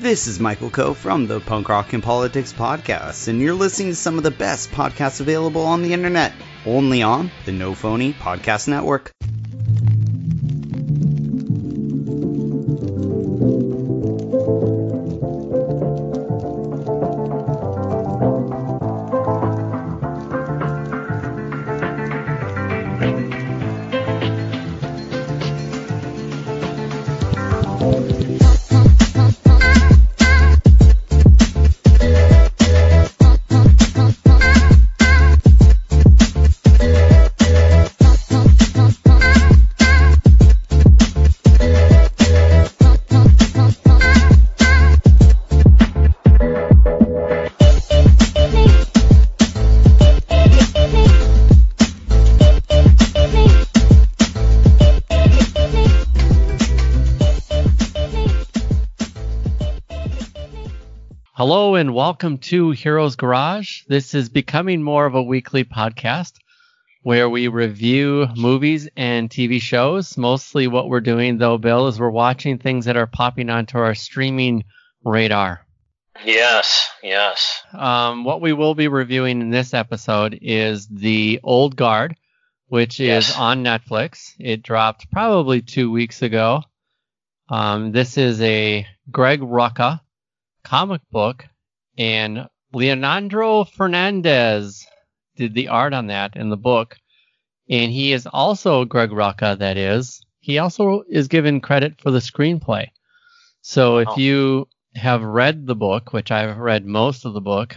This 0.00 0.26
is 0.26 0.40
Michael 0.40 0.70
Coe 0.70 0.94
from 0.94 1.26
the 1.26 1.40
Punk 1.40 1.68
Rock 1.68 1.92
and 1.92 2.02
Politics 2.02 2.54
Podcast, 2.54 3.28
and 3.28 3.38
you're 3.38 3.52
listening 3.52 3.90
to 3.90 3.94
some 3.94 4.16
of 4.16 4.22
the 4.24 4.30
best 4.30 4.70
podcasts 4.70 5.20
available 5.20 5.60
on 5.60 5.82
the 5.82 5.92
internet, 5.92 6.32
only 6.64 7.02
on 7.02 7.30
the 7.44 7.52
No 7.52 7.74
Phony 7.74 8.14
Podcast 8.14 8.66
Network. 8.66 9.12
Hello 61.40 61.74
and 61.74 61.94
welcome 61.94 62.36
to 62.36 62.72
Heroes 62.72 63.16
Garage. 63.16 63.84
This 63.88 64.12
is 64.12 64.28
becoming 64.28 64.82
more 64.82 65.06
of 65.06 65.14
a 65.14 65.22
weekly 65.22 65.64
podcast 65.64 66.34
where 67.02 67.30
we 67.30 67.48
review 67.48 68.28
movies 68.36 68.90
and 68.94 69.30
TV 69.30 69.58
shows. 69.58 70.18
Mostly 70.18 70.66
what 70.66 70.90
we're 70.90 71.00
doing 71.00 71.38
though, 71.38 71.56
Bill, 71.56 71.86
is 71.86 71.98
we're 71.98 72.10
watching 72.10 72.58
things 72.58 72.84
that 72.84 72.98
are 72.98 73.06
popping 73.06 73.48
onto 73.48 73.78
our 73.78 73.94
streaming 73.94 74.64
radar. 75.02 75.64
Yes, 76.26 76.90
yes. 77.02 77.62
Um, 77.72 78.24
what 78.24 78.42
we 78.42 78.52
will 78.52 78.74
be 78.74 78.88
reviewing 78.88 79.40
in 79.40 79.48
this 79.48 79.72
episode 79.72 80.38
is 80.42 80.88
The 80.88 81.40
Old 81.42 81.74
Guard, 81.74 82.16
which 82.68 83.00
Yes. 83.00 83.30
is 83.30 83.36
on 83.36 83.64
Netflix. 83.64 84.34
It 84.38 84.62
dropped 84.62 85.10
probably 85.10 85.62
two 85.62 85.90
weeks 85.90 86.20
ago. 86.20 86.64
Um, 87.48 87.92
this 87.92 88.18
is 88.18 88.42
a 88.42 88.86
Greg 89.10 89.40
Rucka 89.40 90.00
comic 90.62 91.00
book, 91.10 91.46
and 91.98 92.48
Leandro 92.72 93.64
Fernandez 93.64 94.86
did 95.36 95.54
the 95.54 95.68
art 95.68 95.92
on 95.92 96.06
that 96.08 96.36
in 96.36 96.48
the 96.50 96.56
book. 96.56 96.96
And 97.68 97.92
he 97.92 98.12
is 98.12 98.26
also 98.26 98.84
Greg 98.84 99.10
Rucka, 99.10 99.58
that 99.58 99.76
is. 99.76 100.24
He 100.40 100.58
also 100.58 101.02
is 101.08 101.28
given 101.28 101.60
credit 101.60 102.00
for 102.00 102.10
the 102.10 102.18
screenplay. 102.18 102.88
So 103.62 103.98
if 103.98 104.08
Wow. 104.08 104.16
you 104.16 104.68
have 104.94 105.22
read 105.22 105.66
the 105.66 105.76
book, 105.76 106.12
which 106.12 106.30
I've 106.30 106.56
read 106.56 106.84
most 106.84 107.24
of 107.24 107.32
the 107.34 107.40
book, 107.40 107.76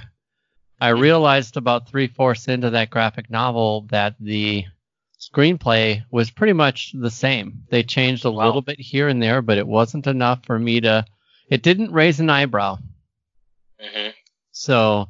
I 0.81 0.89
realized 0.89 1.57
about 1.57 1.87
three 1.87 2.07
fourths 2.07 2.47
into 2.47 2.69
that 2.71 2.89
graphic 2.89 3.29
novel 3.29 3.85
that 3.91 4.15
the 4.19 4.65
screenplay 5.19 6.03
was 6.11 6.31
pretty 6.31 6.53
much 6.53 6.91
the 6.93 7.11
same. 7.11 7.63
They 7.69 7.83
changed 7.83 8.25
a 8.25 8.31
Wow. 8.31 8.45
little 8.45 8.61
bit 8.61 8.79
here 8.79 9.07
and 9.07 9.21
there, 9.21 9.41
but 9.41 9.57
it 9.57 9.67
wasn't 9.67 10.07
enough 10.07 10.45
for 10.45 10.57
me 10.59 10.81
to. 10.81 11.05
It 11.53 11.61
didn't 11.61 11.91
raise 11.91 12.19
an 12.19 12.31
eyebrow. 12.31 12.79
hmm 13.79 14.09
So, 14.53 15.09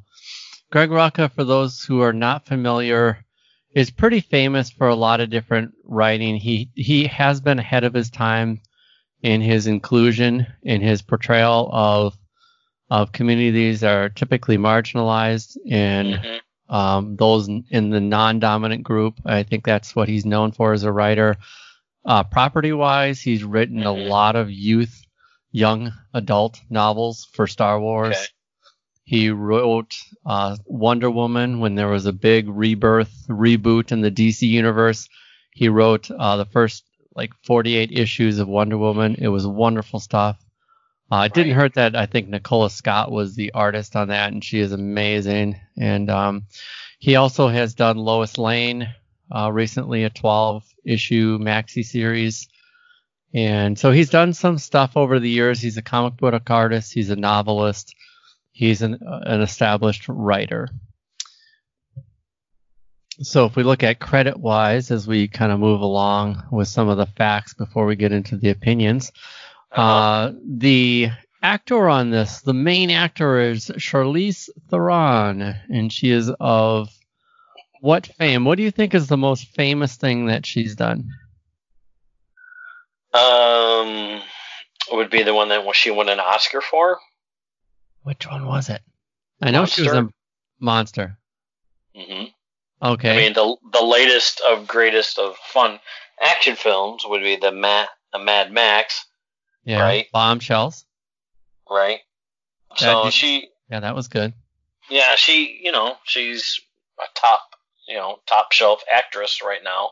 Greg 0.72 0.90
Rucka, 0.90 1.32
for 1.32 1.46
those 1.46 1.82
who 1.84 2.02
are 2.02 2.12
not 2.12 2.46
familiar, 2.46 3.24
is 3.74 3.92
pretty 3.92 4.20
famous 4.20 4.70
for 4.70 4.90
a 4.90 4.96
lot 4.96 5.22
of 5.22 5.30
different 5.30 5.74
writing. 5.86 6.36
He 6.36 6.70
he 6.76 7.08
has 7.08 7.40
been 7.40 7.60
ahead 7.60 7.86
of 7.86 7.94
his 7.94 8.10
time 8.10 8.62
in 9.22 9.40
his 9.40 9.68
inclusion, 9.68 10.46
in 10.64 10.82
his 10.82 11.02
portrayal 11.02 11.70
of 11.72 12.18
of 12.90 13.14
communities 13.14 13.80
that 13.80 13.96
are 13.96 14.10
typically 14.10 14.58
marginalized 14.58 15.56
and 15.70 16.16
hmm 16.16 16.38
um, 16.70 17.16
those 17.16 17.48
in 17.48 17.90
the 17.90 18.02
non-dominant 18.02 18.84
group. 18.84 19.16
I 19.26 19.44
think 19.44 19.64
that's 19.64 19.96
what 19.96 20.10
he's 20.10 20.26
known 20.26 20.52
for 20.52 20.74
as 20.74 20.84
a 20.84 20.92
writer. 20.92 21.38
Uh, 22.06 22.24
property-wise, 22.24 23.22
he's 23.22 23.44
written 23.46 23.86
a 23.86 23.94
Mhm. 23.94 24.08
lot 24.10 24.36
of 24.36 24.52
youth, 24.52 25.03
young 25.54 25.94
adult 26.14 26.60
novels 26.70 27.26
for 27.32 27.48
Star 27.48 27.80
Wars. 27.80 28.16
Okay. 28.16 28.26
He 29.06 29.30
wrote 29.30 29.96
uh, 30.26 30.58
Wonder 30.66 31.10
Woman 31.12 31.60
when 31.60 31.76
there 31.76 31.88
was 31.90 32.06
a 32.06 32.12
big 32.14 32.50
rebirth 32.50 33.14
reboot 33.30 33.92
in 33.94 34.02
the 34.02 34.12
DC 34.12 34.42
universe. 34.42 35.08
He 35.52 35.70
wrote 35.70 36.10
uh, 36.12 36.38
the 36.38 36.46
first 36.46 36.84
like 37.16 37.32
48 37.46 37.92
issues 37.92 38.40
of 38.40 38.48
Wonder 38.48 38.78
Woman. 38.78 39.16
It 39.20 39.28
was 39.28 39.46
wonderful 39.46 40.00
stuff. 40.00 40.38
Uh, 41.12 41.28
it 41.28 41.34
didn't 41.34 41.52
Right. 41.52 41.62
hurt 41.62 41.74
that 41.76 41.96
I 41.96 42.08
think 42.08 42.28
Nicola 42.28 42.70
Scott 42.72 43.12
was 43.12 43.36
the 43.36 43.52
artist 43.52 43.96
on 43.96 44.08
that, 44.08 44.34
and 44.34 44.44
she 44.44 44.60
is 44.60 44.72
amazing. 44.72 45.60
And 45.78 46.10
um, 46.10 46.44
he 46.98 47.16
also 47.18 47.50
has 47.50 47.76
done 47.76 47.98
Lois 47.98 48.38
Lane 48.40 48.88
uh, 49.30 49.52
recently, 49.52 50.06
a 50.06 50.10
12 50.10 50.64
issue 50.86 51.38
maxi 51.38 51.84
series. 51.86 52.48
And 53.34 53.78
so 53.78 53.92
he's 53.92 54.10
done 54.10 54.34
some 54.34 54.58
stuff 54.58 54.96
over 54.96 55.20
the 55.20 55.30
years. 55.30 55.60
He's 55.60 55.78
a 55.78 55.82
comic 55.82 56.18
book 56.18 56.50
artist. 56.50 56.94
He's 56.94 57.10
a 57.10 57.16
novelist. 57.16 57.96
He's 58.52 58.82
an, 58.84 59.00
an 59.02 59.42
established 59.42 60.06
writer. 60.08 60.70
So 63.22 63.46
if 63.46 63.56
we 63.56 63.64
look 63.64 63.84
at 63.84 64.00
credit 64.00 64.38
wise, 64.38 64.92
as 64.92 65.08
we 65.08 65.28
kind 65.28 65.52
of 65.52 65.60
move 65.60 65.82
along 65.82 66.44
with 66.52 66.68
some 66.68 66.90
of 66.90 66.98
the 66.98 67.06
facts 67.06 67.54
before 67.54 67.86
we 67.86 67.96
get 67.96 68.12
into 68.12 68.38
the 68.38 68.50
opinions, 68.50 69.12
uh, 69.72 70.32
the 70.46 71.10
actor 71.42 71.90
on 71.90 72.10
this, 72.10 72.42
the 72.42 72.54
main 72.54 72.90
actor 72.90 73.40
is 73.40 73.72
Charlize 73.78 74.50
Theron, 74.70 75.42
and 75.42 75.92
she 75.92 76.12
is 76.12 76.32
of 76.40 76.90
what 77.82 78.08
fame? 78.08 78.46
What 78.46 78.58
do 78.58 78.64
you 78.64 78.72
think 78.72 78.94
is 78.94 79.08
the 79.08 79.18
most 79.18 79.48
famous 79.56 79.96
thing 79.96 80.28
that 80.28 80.46
she's 80.46 80.76
done? 80.76 81.10
Um, 83.14 84.22
would 84.92 85.10
be 85.10 85.24
the 85.24 85.34
one 85.34 85.50
that 85.50 85.64
she 85.76 85.92
won 85.92 86.10
an 86.10 86.20
Oscar 86.20 86.62
for. 86.62 87.00
Which 88.04 88.28
one 88.28 88.46
was 88.48 88.70
it? 88.70 88.82
I 89.42 89.52
know 89.52 89.66
she 89.66 89.84
was 89.84 89.94
a 89.94 90.10
monster. 90.60 91.18
hmm 91.96 92.26
Okay. 92.82 93.12
I 93.14 93.16
mean, 93.16 93.34
the 93.34 93.56
the 93.72 93.84
latest 93.84 94.42
of 94.42 94.68
greatest 94.68 95.18
of 95.18 95.38
fun 95.38 95.80
action 96.22 96.56
films 96.58 97.04
would 97.08 97.22
be 97.22 97.38
the 97.38 97.52
Mad 97.52 97.88
the 98.12 98.20
Mad 98.20 98.52
Max, 98.52 99.06
yeah. 99.64 99.82
right. 99.82 100.08
Bombshells. 100.12 100.86
right? 101.70 102.00
That 102.72 102.80
So 102.80 103.04
did- 103.06 103.14
she, 103.14 103.48
Yeah, 103.72 103.80
that 103.80 103.96
was 103.96 104.08
good. 104.10 104.34
yeah, 104.90 105.16
she, 105.16 105.60
you 105.64 105.72
know, 105.72 105.96
she's 106.04 106.60
a 107.00 107.06
top, 107.16 107.42
you 107.88 107.96
know, 107.96 108.20
top 108.28 108.52
shelf 108.52 108.84
actress 108.94 109.42
right 109.44 109.64
now. 109.64 109.92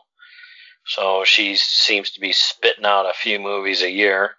So 0.86 1.24
she 1.24 1.56
seems 1.56 2.10
to 2.12 2.20
be 2.20 2.32
spitting 2.32 2.84
out 2.84 3.06
a 3.08 3.12
few 3.14 3.38
movies 3.38 3.82
a 3.82 3.90
year. 3.90 4.32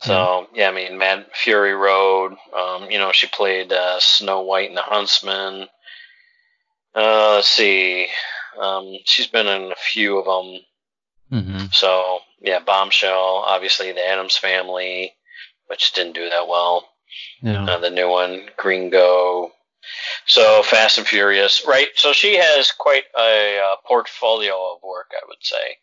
So 0.00 0.48
yeah, 0.52 0.68
I 0.68 0.72
mean, 0.72 0.98
Mad 0.98 1.26
Fury 1.32 1.74
Road. 1.74 2.32
Um, 2.56 2.90
you 2.90 2.98
know, 2.98 3.12
she 3.12 3.28
played 3.28 3.72
uh, 3.72 4.00
Snow 4.00 4.40
White 4.42 4.68
and 4.68 4.76
the 4.76 4.82
Huntsman. 4.82 5.68
Uh, 6.94 7.34
let's 7.36 7.48
see. 7.48 8.08
Um, 8.60 8.96
she's 9.04 9.28
been 9.28 9.46
in 9.46 9.70
a 9.70 9.76
few 9.76 10.18
of 10.18 10.24
them. 10.24 10.60
hmm 11.30 11.64
So 11.72 12.18
yeah, 12.40 12.58
Bombshell. 12.58 13.44
Obviously, 13.46 13.92
the 13.92 14.06
Addams 14.06 14.36
Family, 14.36 15.12
which 15.68 15.92
didn't 15.92 16.14
do 16.14 16.28
that 16.28 16.48
well. 16.48 16.88
Yeah. 17.40 17.64
Uh, 17.64 17.78
the 17.78 17.90
new 17.90 18.08
one, 18.08 18.48
Gringo. 18.56 19.52
So 20.26 20.62
Fast 20.62 20.98
and 20.98 21.06
Furious, 21.06 21.64
right? 21.66 21.88
So 21.94 22.12
she 22.12 22.36
has 22.36 22.72
quite 22.72 23.04
a 23.18 23.58
uh, 23.58 23.76
portfolio 23.86 24.52
of 24.52 24.82
work, 24.82 25.10
I 25.12 25.24
would 25.28 25.42
say. 25.42 25.76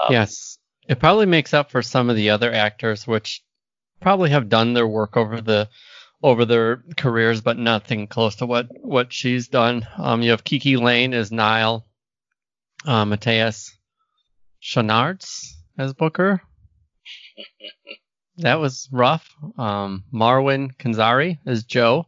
Um, 0.00 0.12
yes. 0.12 0.58
It 0.88 0.98
probably 0.98 1.26
makes 1.26 1.54
up 1.54 1.70
for 1.70 1.82
some 1.82 2.10
of 2.10 2.16
the 2.16 2.30
other 2.30 2.52
actors, 2.52 3.06
which 3.06 3.42
probably 4.00 4.30
have 4.30 4.48
done 4.48 4.74
their 4.74 4.88
work 4.88 5.16
over 5.16 5.40
the 5.40 5.68
over 6.22 6.44
their 6.44 6.82
careers, 6.96 7.40
but 7.40 7.56
nothing 7.56 8.06
close 8.06 8.36
to 8.36 8.46
what 8.46 8.68
what 8.82 9.12
she's 9.12 9.48
done. 9.48 9.86
Um, 9.96 10.22
you 10.22 10.30
have 10.30 10.44
Kiki 10.44 10.76
Layne 10.76 11.14
as 11.14 11.30
Nile, 11.30 11.86
uh, 12.84 13.04
Mateus 13.04 13.76
as 15.78 15.92
Booker. 15.94 16.42
That 18.36 18.58
was 18.58 18.88
rough. 18.90 19.28
Um, 19.58 20.04
Marwan 20.10 20.74
Kenzari 20.76 21.38
as 21.44 21.64
Joe. 21.64 22.06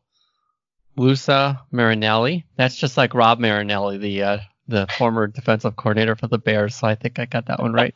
Luca 0.97 1.63
Marinelli. 1.71 2.45
That's 2.57 2.77
just 2.77 2.97
like 2.97 3.15
Rod 3.15 3.41
Marinelli, 3.41 3.99
the 3.99 4.23
uh, 4.23 4.39
the 4.69 4.87
former 4.99 5.27
defensive 5.27 5.77
coordinator 5.77 6.17
for 6.17 6.27
the 6.29 6.39
Bears. 6.39 6.77
So 6.77 6.87
I 6.87 6.95
think 6.95 7.19
I 7.19 7.25
got 7.27 7.47
that 7.47 7.61
one 7.61 7.73
right. 7.73 7.95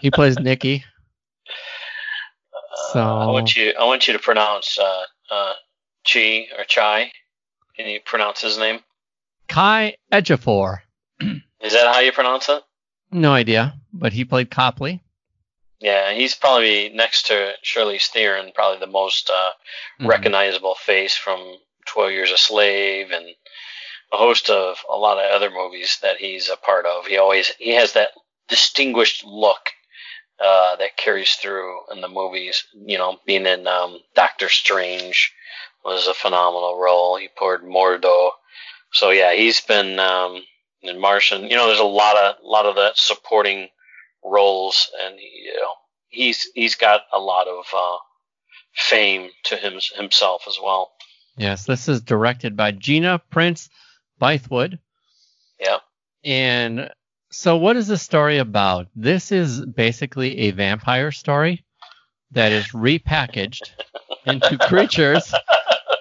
he 0.00 0.10
plays 0.10 0.38
Nicky. 0.38 0.84
So 2.92 3.00
I 3.00 3.26
want 3.26 3.56
you. 3.56 3.72
I 3.78 3.84
want 3.84 4.06
you 4.06 4.12
to 4.12 4.18
pronounce 4.18 4.78
uh, 4.78 5.02
uh, 5.30 5.52
Chi 6.10 6.46
or 6.58 6.64
Chai. 6.64 7.10
Can 7.76 7.86
you 7.88 8.00
pronounce 8.04 8.40
his 8.42 8.58
name? 8.58 8.80
Kai 9.48 9.96
Ejiofor. 10.12 10.78
Is 11.20 11.72
that 11.72 11.92
how 11.94 12.00
you 12.00 12.12
pronounce 12.12 12.48
it? 12.48 12.62
No 13.10 13.32
idea, 13.32 13.74
but 13.92 14.12
he 14.12 14.24
played 14.24 14.50
Copley. 14.50 15.02
Yeah, 15.80 16.12
he's 16.12 16.34
probably 16.34 16.90
next 16.90 17.26
to 17.26 17.52
Shirley 17.62 17.98
Theron, 17.98 18.52
probably 18.54 18.78
the 18.80 18.90
most 18.90 19.30
uh, 19.30 19.50
Mhm. 20.00 20.08
recognizable 20.08 20.74
face 20.76 21.14
from 21.16 21.56
Twelve 21.86 22.12
Years 22.12 22.30
a 22.30 22.38
Slave 22.38 23.10
and 23.10 23.26
a 24.12 24.16
host 24.16 24.50
of 24.50 24.78
a 24.88 24.96
lot 24.96 25.18
of 25.18 25.30
other 25.30 25.50
movies 25.50 25.98
that 26.02 26.18
he's 26.18 26.48
a 26.48 26.56
part 26.56 26.86
of. 26.86 27.06
He 27.06 27.16
always 27.16 27.52
he 27.58 27.70
has 27.74 27.92
that 27.94 28.10
distinguished 28.48 29.24
look 29.24 29.70
uh, 30.42 30.76
that 30.76 30.96
carries 30.96 31.32
through 31.32 31.80
in 31.92 32.00
the 32.00 32.08
movies. 32.08 32.64
You 32.74 32.98
know, 32.98 33.18
being 33.26 33.46
in 33.46 33.66
um, 33.66 33.98
Doctor 34.14 34.48
Strange 34.48 35.32
was 35.84 36.06
a 36.06 36.14
phenomenal 36.14 36.78
role. 36.78 37.16
He 37.16 37.28
poured 37.36 37.62
Mordo. 37.62 38.30
So 38.92 39.10
yeah, 39.10 39.34
he's 39.34 39.60
been 39.60 39.98
um, 39.98 40.42
in 40.82 41.00
Martian. 41.00 41.44
You 41.44 41.56
know, 41.56 41.66
there's 41.66 41.78
a 41.78 41.84
lot 41.84 42.16
of 42.16 42.36
lot 42.42 42.66
of 42.66 42.76
that 42.76 42.98
supporting 42.98 43.68
roles, 44.24 44.90
and 45.02 45.18
he, 45.18 45.44
you 45.46 45.54
know, 45.54 45.74
he's 46.08 46.48
he's 46.54 46.74
got 46.74 47.02
a 47.12 47.18
lot 47.18 47.48
of 47.48 47.64
uh, 47.74 47.96
fame 48.74 49.30
to 49.44 49.56
him, 49.56 49.80
himself 49.94 50.42
as 50.48 50.58
well. 50.62 50.90
Yes, 51.36 51.64
this 51.64 51.88
is 51.88 52.02
directed 52.02 52.56
by 52.56 52.72
Gina 52.72 53.18
Prince 53.30 53.68
Bythewood. 54.20 54.78
Yeah. 55.58 55.78
And 56.24 56.90
so, 57.30 57.56
what 57.56 57.76
is 57.76 57.86
the 57.88 57.96
story 57.96 58.38
about? 58.38 58.88
This 58.94 59.32
is 59.32 59.64
basically 59.64 60.38
a 60.40 60.50
vampire 60.50 61.10
story 61.10 61.64
that 62.32 62.52
is 62.52 62.68
repackaged 62.68 63.70
into 64.26 64.58
creatures 64.58 65.32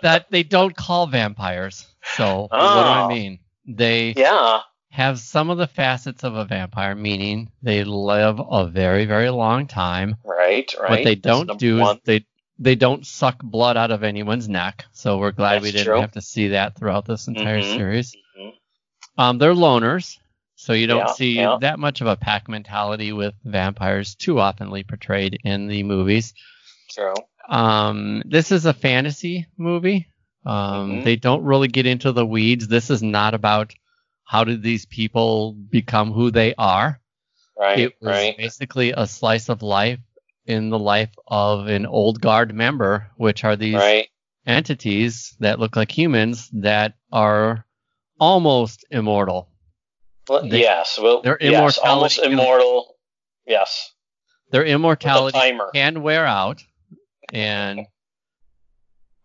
that 0.01 0.29
they 0.29 0.43
don't 0.43 0.75
call 0.75 1.07
vampires. 1.07 1.87
So, 2.15 2.47
what 2.49 2.49
do 2.49 2.59
I 2.59 3.03
Oh. 3.03 3.07
mean? 3.07 3.39
They 3.65 4.13
Yeah. 4.17 4.59
have 4.89 5.19
some 5.19 5.49
of 5.49 5.57
the 5.57 5.67
facets 5.67 6.23
of 6.23 6.35
a 6.35 6.43
vampire, 6.45 6.95
meaning 6.95 7.51
they 7.61 7.83
live 7.85 8.39
a 8.39 8.67
very, 8.67 9.05
very 9.05 9.29
long 9.29 9.67
time. 9.67 10.17
Right. 10.25 10.69
Right. 10.79 10.89
What 10.89 11.03
they 11.05 11.15
don't 11.15 11.57
do 11.57 11.79
is 11.81 11.97
they 12.03 12.25
they 12.61 12.75
don't 12.75 13.05
suck 13.05 13.41
blood 13.41 13.75
out 13.75 13.89
of 13.89 14.03
anyone's 14.03 14.47
neck. 14.47 14.85
So 14.93 15.17
we're 15.17 15.31
glad 15.31 15.63
we 15.63 15.71
didn't 15.71 15.87
true. 15.87 15.99
have 15.99 16.11
to 16.11 16.21
see 16.21 16.49
that 16.49 16.77
throughout 16.77 17.05
this 17.05 17.27
entire 17.27 17.61
Mhm. 17.61 17.75
series. 17.75 18.15
Mhm. 18.39 18.51
Um, 19.17 19.37
they're 19.39 19.55
loners, 19.55 20.17
so 20.55 20.73
you 20.73 20.85
don't 20.85 21.07
Yeah, 21.07 21.13
see 21.13 21.33
yeah. 21.37 21.57
that 21.59 21.79
much 21.79 22.01
of 22.01 22.07
a 22.07 22.15
pack 22.15 22.47
mentality 22.47 23.13
with 23.13 23.33
vampires 23.43 24.13
too 24.13 24.35
oftenly 24.35 24.87
portrayed 24.87 25.39
in 25.43 25.67
the 25.67 25.81
movies. 25.81 26.35
True. 26.91 27.15
Um, 27.49 28.21
this 28.25 28.51
is 28.51 28.65
a 28.67 28.73
fantasy 28.73 29.47
movie. 29.57 30.07
Um, 30.45 30.99
Mhm. 30.99 31.03
They 31.03 31.15
don't 31.15 31.43
really 31.43 31.67
get 31.67 31.87
into 31.87 32.11
the 32.11 32.25
weeds. 32.25 32.67
This 32.67 32.89
is 32.91 33.01
not 33.01 33.33
about 33.33 33.73
how 34.23 34.43
did 34.43 34.61
these 34.61 34.85
people 34.85 35.53
become 35.53 36.11
who 36.11 36.29
they 36.31 36.53
are. 36.55 36.99
Right. 37.59 37.79
it 37.79 37.93
was 38.01 38.09
right. 38.09 38.37
basically 38.37 38.91
a 38.91 39.05
slice 39.05 39.47
of 39.49 39.61
life 39.61 39.99
in 40.51 40.69
the 40.69 40.79
life 40.79 41.09
of 41.27 41.67
an 41.67 41.85
old 41.85 42.21
guard 42.21 42.53
member, 42.53 43.09
which 43.17 43.43
are 43.43 43.55
these 43.55 43.75
Right. 43.75 44.07
entities 44.45 45.35
that 45.39 45.59
look 45.59 45.75
like 45.75 45.91
humans 45.97 46.49
that 46.53 46.93
are 47.11 47.65
almost 48.19 48.85
immortal. 48.91 49.49
Well, 50.27 50.47
they- 50.47 50.59
yes. 50.61 50.99
Well, 51.01 51.21
their 51.21 51.37
yes, 51.41 51.77
almost 51.77 52.19
can- 52.21 52.33
immortal. 52.33 52.97
Yes. 53.47 53.93
Their 54.51 54.65
immortality 54.65 55.39
can 55.73 56.01
wear 56.03 56.25
out, 56.25 56.61
and 57.33 57.87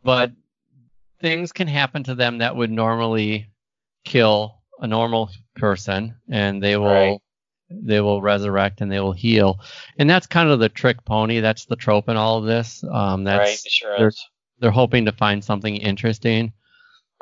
but 0.04 0.30
things 1.20 1.50
can 1.52 1.66
happen 1.66 2.04
to 2.04 2.14
them 2.14 2.38
that 2.38 2.54
would 2.54 2.70
normally 2.70 3.48
kill 4.04 4.62
a 4.78 4.86
normal 4.86 5.30
person, 5.56 6.14
and 6.30 6.62
they 6.62 6.76
will 6.76 6.86
Right. 6.86 7.18
They 7.70 8.00
will 8.00 8.22
resurrect 8.22 8.80
and 8.80 8.90
they 8.90 9.00
will 9.00 9.12
heal, 9.12 9.60
and 9.98 10.08
that's 10.08 10.26
kind 10.26 10.48
of 10.48 10.58
the 10.60 10.68
trick 10.68 11.04
pony. 11.04 11.40
That's 11.40 11.64
the 11.66 11.76
trope 11.76 12.08
in 12.08 12.16
all 12.16 12.38
of 12.38 12.44
this. 12.44 12.82
Um, 12.90 13.24
that's 13.24 13.38
right. 13.64 13.72
Sure 13.72 13.98
they're- 13.98 14.08
is. 14.08 14.24
they're 14.60 14.70
hoping 14.70 15.04
to 15.06 15.12
find 15.12 15.44
something 15.44 15.76
interesting 15.76 16.52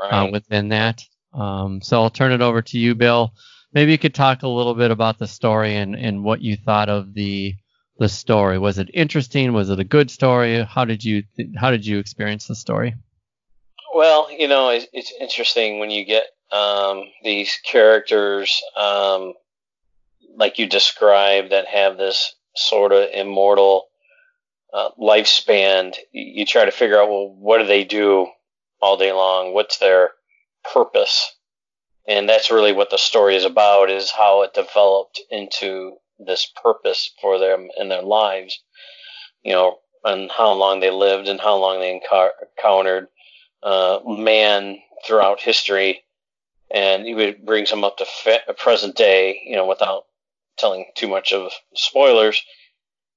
Right. 0.00 0.12
uh, 0.28 0.30
within 0.30 0.68
that. 0.68 1.02
Um, 1.32 1.80
so 1.82 2.02
I'll 2.02 2.10
turn 2.10 2.32
it 2.32 2.40
over 2.42 2.62
to 2.62 2.78
you, 2.78 2.94
Bill. 2.94 3.32
Maybe 3.72 3.90
you 3.92 3.98
could 3.98 4.14
talk 4.14 4.42
a 4.42 4.48
little 4.48 4.74
bit 4.74 4.90
about 4.92 5.18
the 5.18 5.26
story 5.26 5.76
and, 5.76 5.96
and 5.96 6.22
what 6.22 6.40
you 6.42 6.56
thought 6.56 6.88
of 6.88 7.12
the 7.14 7.54
the 7.98 8.08
story. 8.08 8.58
Was 8.58 8.78
it 8.78 8.90
interesting? 8.92 9.52
Was 9.52 9.70
it 9.70 9.78
a 9.78 9.84
good 9.84 10.10
story? 10.10 10.62
How 10.64 10.84
did 10.84 11.04
you 11.04 11.22
th- 11.36 11.50
how 11.56 11.70
did 11.70 11.86
you 11.86 11.98
experience 11.98 12.46
the 12.48 12.56
story? 12.56 12.94
Well, 13.94 14.28
you 14.36 14.48
know, 14.48 14.70
it's, 14.70 14.86
it's 14.92 15.12
interesting 15.20 15.78
when 15.78 15.90
you 15.90 16.04
get 16.04 16.24
um, 16.52 17.04
these 17.22 17.56
characters, 17.64 18.60
um, 18.76 19.34
like 20.36 20.58
you 20.58 20.66
described, 20.66 21.52
that 21.52 21.66
have 21.66 21.96
this 21.96 22.34
sort 22.56 22.92
of 22.92 23.08
immortal 23.12 23.86
uh, 24.72 24.90
lifespan. 25.00 25.94
You, 26.12 26.44
try 26.44 26.64
to 26.64 26.70
figure 26.70 27.00
out, 27.00 27.08
well, 27.08 27.28
what 27.28 27.58
do 27.58 27.66
they 27.66 27.84
do 27.84 28.28
all 28.80 28.96
day 28.96 29.12
long? 29.12 29.54
What's 29.54 29.78
their 29.78 30.10
purpose? 30.72 31.32
And 32.06 32.28
that's 32.28 32.50
really 32.50 32.72
what 32.72 32.90
the 32.90 32.98
story 32.98 33.36
is 33.36 33.44
about: 33.44 33.90
is 33.90 34.10
how 34.10 34.42
it 34.42 34.52
developed 34.52 35.20
into 35.30 35.96
this 36.18 36.50
purpose 36.62 37.10
for 37.20 37.38
them 37.38 37.68
in 37.78 37.88
their 37.88 38.02
lives. 38.02 38.60
You 39.42 39.52
know, 39.52 39.78
and 40.04 40.30
how 40.30 40.52
long 40.52 40.80
they 40.80 40.90
lived 40.90 41.28
and 41.28 41.40
how 41.40 41.56
long 41.56 41.80
they 41.80 41.98
encar- 41.98 42.30
encountered 42.56 43.08
uh, 43.62 44.00
man 44.06 44.78
throughout 45.06 45.40
history, 45.40 46.02
and 46.70 47.06
it 47.06 47.44
brings 47.44 47.70
them 47.70 47.84
up 47.84 47.96
to 47.98 48.04
fa- 48.04 48.54
present 48.58 48.96
day. 48.96 49.40
You 49.46 49.56
know, 49.56 49.66
without 49.66 50.04
telling 50.56 50.86
too 50.94 51.08
much 51.08 51.32
of 51.32 51.52
spoilers. 51.74 52.42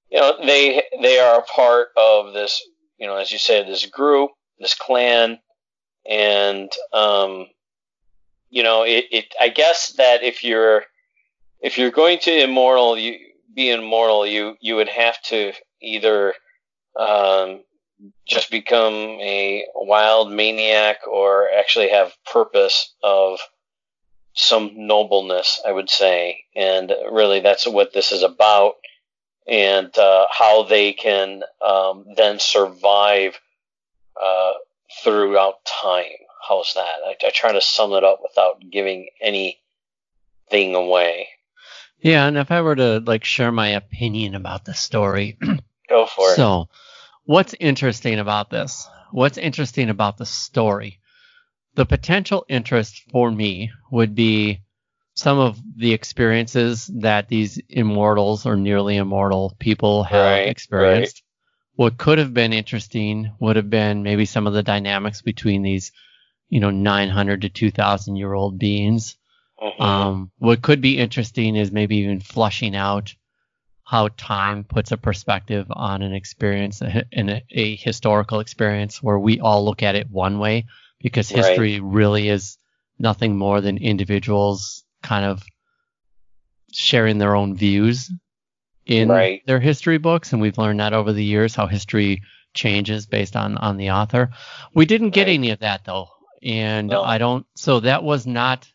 You 0.09 0.19
know, 0.19 0.37
they 0.45 0.83
they 1.01 1.19
are 1.19 1.39
a 1.39 1.43
part 1.43 1.89
of 1.97 2.33
this. 2.33 2.61
You 2.97 3.07
know, 3.07 3.17
as 3.17 3.31
you 3.31 3.37
said, 3.37 3.67
this 3.67 3.85
group, 3.85 4.31
this 4.59 4.73
clan, 4.73 5.39
and 6.09 6.71
um, 6.93 7.47
you 8.49 8.63
know, 8.63 8.83
it, 8.83 9.05
it. 9.11 9.35
I 9.39 9.49
guess 9.49 9.93
that 9.97 10.23
if 10.23 10.43
you're 10.43 10.83
if 11.61 11.77
you're 11.77 11.91
going 11.91 12.19
to 12.19 12.43
immortal, 12.43 12.97
you 12.97 13.17
be 13.53 13.71
immortal, 13.71 14.25
you 14.25 14.55
you 14.61 14.75
would 14.75 14.89
have 14.89 15.21
to 15.23 15.53
either 15.81 16.33
um, 16.97 17.61
just 18.25 18.51
become 18.51 18.93
a 18.93 19.65
wild 19.75 20.31
maniac 20.31 20.97
or 21.07 21.49
actually 21.49 21.89
have 21.89 22.13
purpose 22.31 22.93
of 23.03 23.39
some 24.37 24.87
nobleness, 24.87 25.59
I 25.65 25.71
would 25.71 25.89
say. 25.89 26.45
And 26.55 26.93
really, 27.11 27.39
that's 27.39 27.67
what 27.67 27.93
this 27.93 28.11
is 28.11 28.23
about, 28.23 28.75
and 29.47 29.95
uh, 29.97 30.25
how 30.31 30.63
they 30.63 30.93
can 30.93 31.43
um, 31.65 32.05
then 32.15 32.39
survive 32.39 33.39
uh, 34.21 34.53
throughout 35.03 35.55
time. 35.65 36.05
How's 36.47 36.73
that? 36.75 36.95
I, 37.05 37.15
I 37.25 37.29
try 37.33 37.51
to 37.51 37.61
sum 37.61 37.93
it 37.93 38.03
up 38.03 38.19
without 38.23 38.61
giving 38.71 39.09
anything 39.21 40.75
away. 40.75 41.27
Yeah, 41.99 42.27
and 42.27 42.37
if 42.37 42.51
I 42.51 42.61
were 42.61 42.75
to 42.75 42.99
like 42.99 43.25
share 43.25 43.51
my 43.51 43.69
opinion 43.69 44.35
about 44.35 44.65
the 44.65 44.75
story, 44.75 45.37
Go 45.89 46.05
for 46.05 46.31
it. 46.31 46.35
So, 46.35 46.69
what's 47.23 47.55
interesting 47.59 48.19
about 48.19 48.49
this? 48.49 48.87
What's 49.11 49.37
interesting 49.37 49.89
about 49.89 50.17
the 50.17 50.25
story? 50.25 50.99
The 51.77 51.85
potential 51.85 52.43
interest 52.49 53.03
for 53.11 53.29
me 53.29 53.71
would 53.91 54.15
be 54.15 54.61
some 55.13 55.37
of 55.37 55.61
the 55.75 55.93
experiences 55.93 56.87
that 56.87 57.27
these 57.27 57.59
immortals 57.69 58.47
or 58.47 58.55
nearly 58.55 58.97
immortal 58.97 59.55
people 59.59 60.03
have 60.05 60.19
Right, 60.19 60.47
experienced. 60.47 61.21
What 61.75 61.99
could 61.99 62.17
have 62.17 62.33
been 62.33 62.51
interesting 62.51 63.31
would 63.39 63.57
have 63.57 63.69
been 63.69 64.01
maybe 64.01 64.25
some 64.25 64.47
of 64.47 64.53
the 64.53 64.63
dynamics 64.63 65.21
between 65.21 65.61
these, 65.61 65.91
you 66.49 66.59
know, 66.59 66.71
900 66.71 67.43
to 67.43 67.49
2000 67.49 68.15
year 68.15 68.33
old 68.33 68.57
beings. 68.57 69.15
Mhm. 69.61 69.79
Um, 69.79 70.31
what 70.39 70.63
could 70.63 70.81
be 70.81 70.97
interesting 70.97 71.55
is 71.55 71.71
maybe 71.71 71.97
even 71.97 72.21
flushing 72.21 72.75
out 72.75 73.13
how 73.83 74.07
time 74.17 74.63
puts 74.63 74.91
a 74.91 74.97
perspective 74.97 75.67
on 75.69 76.01
an 76.01 76.13
experience, 76.13 76.81
a, 76.81 77.05
a, 77.15 77.43
a 77.51 77.75
historical 77.75 78.39
experience 78.39 79.03
where 79.03 79.19
we 79.19 79.39
all 79.39 79.63
look 79.63 79.83
at 79.83 79.95
it 79.95 80.09
one 80.09 80.39
way, 80.39 80.65
because 81.01 81.31
Right. 81.31 81.45
history 81.45 81.79
really 81.79 82.29
is 82.29 82.57
nothing 82.99 83.37
more 83.37 83.61
than 83.61 83.77
individuals 83.77 84.83
kind 85.03 85.25
of 85.25 85.43
sharing 86.71 87.17
their 87.17 87.35
own 87.35 87.55
views 87.55 88.11
in 88.85 89.09
Right. 89.09 89.41
their 89.45 89.59
history 89.59 89.97
books, 89.97 90.31
and 90.33 90.41
we've 90.41 90.57
learned 90.57 90.79
that 90.79 90.93
over 90.93 91.13
the 91.13 91.23
years 91.23 91.55
how 91.55 91.67
history 91.67 92.21
changes 92.53 93.05
based 93.05 93.35
on 93.35 93.57
on 93.57 93.77
the 93.77 93.91
author. 93.91 94.29
We 94.73 94.85
didn't 94.85 95.11
get 95.11 95.27
Right. 95.27 95.33
any 95.33 95.51
of 95.51 95.59
that 95.59 95.83
though, 95.85 96.09
and 96.41 96.89
No. 96.89 97.03
I 97.03 97.17
don't. 97.17 97.45
So 97.55 97.79
that 97.81 98.03
was 98.03 98.25
not 98.25 98.71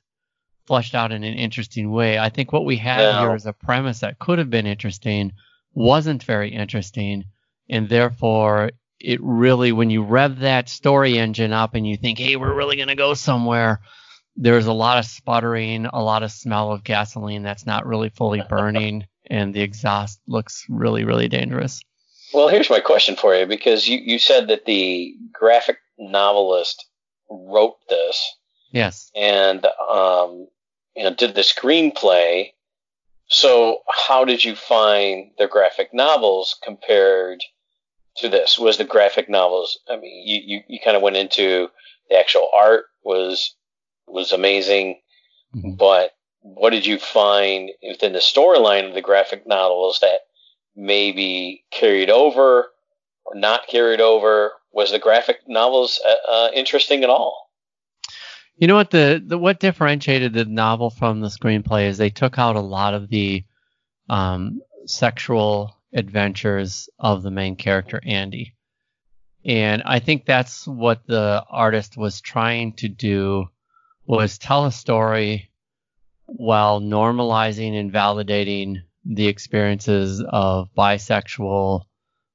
fleshed 0.66 0.94
out 0.94 1.10
in 1.12 1.24
an 1.24 1.34
interesting 1.34 1.90
way. 1.90 2.18
I 2.18 2.28
think 2.28 2.52
what 2.52 2.64
we 2.64 2.76
had 2.76 2.98
No. 2.98 3.18
here 3.20 3.34
is 3.34 3.46
a 3.46 3.52
premise 3.52 4.00
that 4.00 4.18
could 4.20 4.38
have 4.38 4.50
been 4.50 4.66
interesting, 4.66 5.32
wasn't 5.74 6.22
very 6.22 6.50
interesting, 6.50 7.24
and 7.68 7.88
therefore 7.88 8.70
it 9.02 9.20
really 9.22 9.72
when 9.72 9.90
you 9.90 10.02
rev 10.02 10.40
that 10.40 10.68
story 10.68 11.18
engine 11.18 11.52
up 11.52 11.74
and 11.74 11.86
you 11.86 11.96
think, 11.96 12.18
hey, 12.18 12.36
we're 12.36 12.54
really 12.54 12.76
gonna 12.76 12.94
go 12.94 13.14
somewhere. 13.14 13.80
There's 14.36 14.66
a 14.66 14.72
lot 14.72 14.98
of 14.98 15.04
sputtering, 15.04 15.86
a 15.86 16.02
lot 16.02 16.22
of 16.22 16.32
smell 16.32 16.72
of 16.72 16.84
gasoline 16.84 17.42
that's 17.42 17.66
not 17.66 17.86
really 17.86 18.08
fully 18.08 18.42
burning, 18.48 19.06
and 19.28 19.54
the 19.54 19.60
exhaust 19.60 20.20
looks 20.26 20.64
really, 20.68 21.04
really 21.04 21.28
dangerous. 21.28 21.82
Well, 22.32 22.48
here's 22.48 22.70
my 22.70 22.80
question 22.80 23.16
for 23.16 23.34
you 23.34 23.46
because 23.46 23.86
you, 23.86 23.98
you 23.98 24.18
said 24.18 24.48
that 24.48 24.64
the 24.64 25.14
graphic 25.32 25.76
novelist 25.98 26.86
wrote 27.28 27.76
this. 27.88 28.36
Yes. 28.72 29.10
And 29.14 29.66
um, 29.90 30.48
you 30.96 31.04
know, 31.04 31.14
did 31.14 31.34
the 31.34 31.42
screenplay. 31.42 32.52
So, 33.28 33.78
how 34.08 34.24
did 34.24 34.44
you 34.44 34.54
find 34.54 35.30
the 35.38 35.46
graphic 35.46 35.94
novels 35.94 36.56
compared 36.62 37.42
to 38.18 38.28
this? 38.28 38.58
Was 38.58 38.78
the 38.78 38.84
graphic 38.84 39.28
novels? 39.28 39.78
I 39.88 39.96
mean, 39.96 40.26
you 40.26 40.40
you, 40.44 40.60
you 40.68 40.78
kind 40.84 40.96
of 40.96 41.02
went 41.02 41.16
into 41.16 41.68
the 42.08 42.18
actual 42.18 42.48
art 42.54 42.84
was 43.04 43.54
was 44.06 44.32
amazing, 44.32 45.00
mm-hmm. 45.54 45.72
but 45.72 46.12
what 46.40 46.70
did 46.70 46.84
you 46.84 46.98
find 46.98 47.70
within 47.86 48.12
the 48.12 48.18
storyline 48.18 48.88
of 48.88 48.94
the 48.94 49.02
graphic 49.02 49.46
novels 49.46 49.98
that 50.00 50.20
maybe 50.74 51.64
carried 51.70 52.10
over 52.10 52.70
or 53.24 53.34
not 53.34 53.68
carried 53.68 54.00
over? 54.00 54.52
Was 54.72 54.90
the 54.90 54.98
graphic 54.98 55.40
novels 55.46 56.00
uh, 56.06 56.30
uh, 56.30 56.50
interesting 56.54 57.04
at 57.04 57.10
all? 57.10 57.50
You 58.56 58.68
know 58.68 58.74
what 58.74 58.90
the, 58.90 59.22
the 59.24 59.38
what 59.38 59.60
differentiated 59.60 60.32
the 60.32 60.44
novel 60.44 60.90
from 60.90 61.20
the 61.20 61.28
screenplay 61.28 61.86
is 61.86 61.98
they 61.98 62.10
took 62.10 62.38
out 62.38 62.56
a 62.56 62.60
lot 62.60 62.94
of 62.94 63.08
the 63.08 63.44
um, 64.08 64.60
sexual 64.86 65.76
adventures 65.92 66.88
of 66.98 67.22
the 67.22 67.30
main 67.30 67.56
character 67.56 68.00
Andy, 68.04 68.54
and 69.44 69.82
I 69.84 69.98
think 69.98 70.24
that's 70.24 70.66
what 70.66 71.06
the 71.06 71.44
artist 71.50 71.96
was 71.96 72.20
trying 72.20 72.74
to 72.74 72.88
do 72.88 73.46
was 74.06 74.38
tell 74.38 74.66
a 74.66 74.72
story 74.72 75.50
while 76.26 76.80
normalizing 76.80 77.78
and 77.78 77.92
validating 77.92 78.82
the 79.04 79.26
experiences 79.26 80.22
of 80.26 80.68
bisexual, 80.76 81.82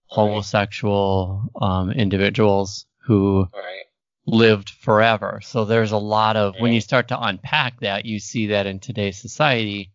homosexual 0.07 1.49
um, 1.59 1.91
individuals 1.91 2.85
who 3.05 3.47
right. 3.53 3.83
lived 4.25 4.69
forever. 4.69 5.39
So 5.43 5.65
there's 5.65 5.93
a 5.93 5.97
lot 5.97 6.35
of 6.35 6.55
when 6.59 6.73
you 6.73 6.81
start 6.81 7.07
to 7.09 7.19
unpack 7.19 7.79
that, 7.79 8.05
you 8.05 8.19
see 8.19 8.47
that 8.47 8.67
in 8.67 8.79
today's 8.79 9.17
society, 9.17 9.91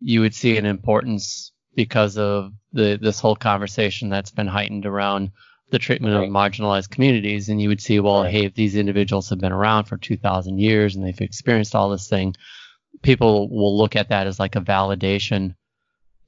you 0.00 0.20
would 0.20 0.34
see 0.34 0.58
an 0.58 0.66
importance 0.66 1.52
because 1.78 2.18
of 2.18 2.52
the 2.72 2.98
this 3.00 3.20
whole 3.20 3.36
conversation 3.36 4.08
that's 4.08 4.32
been 4.32 4.48
heightened 4.48 4.84
around 4.84 5.30
the 5.70 5.78
treatment 5.78 6.12
right. 6.12 6.24
of 6.24 6.28
marginalized 6.30 6.90
communities. 6.90 7.48
And 7.48 7.62
you 7.62 7.68
would 7.68 7.80
see, 7.80 8.00
well, 8.00 8.24
right. 8.24 8.32
hey, 8.32 8.46
if 8.46 8.54
these 8.54 8.74
individuals 8.74 9.30
have 9.30 9.38
been 9.38 9.52
around 9.52 9.84
for 9.84 9.96
2,000 9.96 10.58
years 10.58 10.96
and 10.96 11.06
they've 11.06 11.20
experienced 11.20 11.76
all 11.76 11.88
this 11.88 12.08
thing, 12.08 12.34
people 13.02 13.48
will 13.48 13.78
look 13.78 13.94
at 13.94 14.08
that 14.08 14.26
as 14.26 14.40
like 14.40 14.56
a 14.56 14.60
validation 14.60 15.54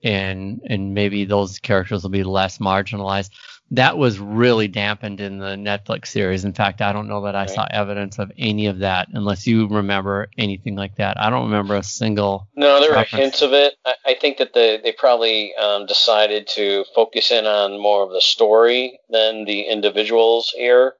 and 0.05 0.61
and 0.69 0.95
maybe 0.95 1.25
those 1.25 1.59
characters 1.59 2.05
will 2.05 2.11
be 2.11 2.23
less 2.23 2.59
marginalized. 2.59 3.31
That 3.73 3.97
was 3.97 4.19
really 4.19 4.67
dampened 4.69 5.21
in 5.21 5.39
the 5.39 5.55
Netflix 5.57 6.09
series. 6.09 6.45
In 6.45 6.53
fact, 6.53 6.81
I 6.81 6.93
don't 6.93 7.09
know 7.09 7.23
that 7.23 7.37
I 7.37 7.43
right. 7.43 7.51
saw 7.51 7.67
evidence 7.71 8.19
of 8.19 8.33
any 8.37 8.67
of 8.67 8.81
that 8.81 9.09
unless 9.13 9.47
you 9.47 9.69
remember 9.69 10.29
anything 10.37 10.75
like 10.75 10.97
that. 10.97 11.21
I 11.21 11.31
don't 11.31 11.45
remember 11.45 11.77
a 11.77 11.83
single. 11.83 12.49
No, 12.57 12.81
there 12.81 12.91
were 12.91 13.05
hints 13.05 13.43
of 13.43 13.53
it. 13.53 13.75
I, 13.85 13.95
I 14.07 14.15
think 14.21 14.39
that 14.39 14.55
the, 14.55 14.81
they 14.83 14.93
probably 14.93 15.55
um, 15.55 15.87
decided 15.87 16.49
to 16.55 16.85
focus 16.95 17.31
in 17.31 17.47
on 17.47 17.81
more 17.81 18.03
of 18.03 18.11
the 18.11 18.21
story 18.21 18.99
than 19.09 19.45
the 19.45 19.63
individuals 19.63 20.53
here, 20.57 20.95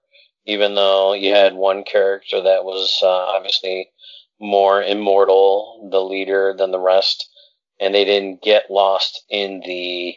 even 0.47 0.77
though 0.77 1.13
you 1.15 1.35
had 1.35 1.55
one 1.55 1.83
character 1.83 2.41
that 2.41 2.65
was 2.65 3.01
uh, 3.03 3.07
obviously 3.09 3.91
more 4.39 4.83
immortal, 4.83 5.89
the 5.91 6.01
leader, 6.01 6.55
than 6.57 6.71
the 6.71 6.79
rest 6.79 7.27
and 7.81 7.95
they 7.95 8.05
didn't 8.05 8.43
get 8.43 8.71
lost 8.71 9.25
in 9.31 9.61
the, 9.65 10.15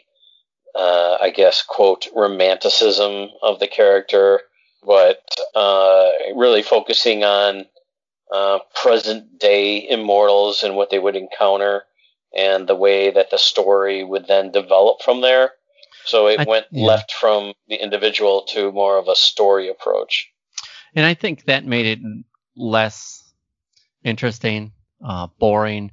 uh, 0.74 1.16
I 1.20 1.30
guess, 1.30 1.62
quote, 1.62 2.06
romanticism 2.14 3.28
of 3.42 3.60
the 3.60 3.68
character, 3.68 4.40
but 4.84 5.22
uh, 5.54 6.10
really 6.34 6.62
focusing 6.62 7.24
on 7.24 7.66
uh, 8.32 8.58
present 8.74 9.38
day 9.38 9.88
immortals 9.88 10.62
and 10.62 10.76
what 10.76 10.90
they 10.90 10.98
would 10.98 11.16
encounter 11.16 11.84
and 12.36 12.68
the 12.68 12.74
way 12.74 13.10
that 13.10 13.30
the 13.30 13.38
story 13.38 14.02
would 14.02 14.26
then 14.26 14.50
develop 14.50 15.02
from 15.02 15.20
there. 15.20 15.52
So 16.04 16.26
it 16.26 16.40
I, 16.40 16.44
went 16.44 16.66
yeah. 16.70 16.86
left 16.86 17.12
from 17.12 17.54
the 17.68 17.76
individual 17.76 18.42
to 18.48 18.72
more 18.72 18.98
of 18.98 19.08
a 19.08 19.16
story 19.16 19.68
approach. 19.68 20.30
And 20.94 21.06
I 21.06 21.14
think 21.14 21.44
that 21.44 21.64
made 21.64 21.86
it 21.86 21.98
less 22.56 23.32
interesting, 24.02 24.72
uh, 25.04 25.28
boring, 25.38 25.92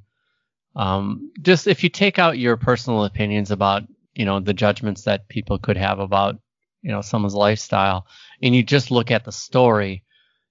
um, 0.75 1.31
just 1.41 1.67
if 1.67 1.83
you 1.83 1.89
take 1.89 2.19
out 2.19 2.37
your 2.37 2.57
personal 2.57 3.05
opinions 3.05 3.51
about, 3.51 3.83
you 4.21 4.25
know, 4.25 4.39
the 4.39 4.53
judgments 4.53 5.01
that 5.05 5.27
people 5.29 5.57
could 5.57 5.77
have 5.77 5.97
about, 5.97 6.35
you 6.83 6.91
know, 6.91 7.01
someone's 7.01 7.33
lifestyle, 7.33 8.05
and 8.43 8.55
you 8.55 8.61
just 8.61 8.91
look 8.91 9.09
at 9.09 9.25
the 9.25 9.31
story, 9.31 10.03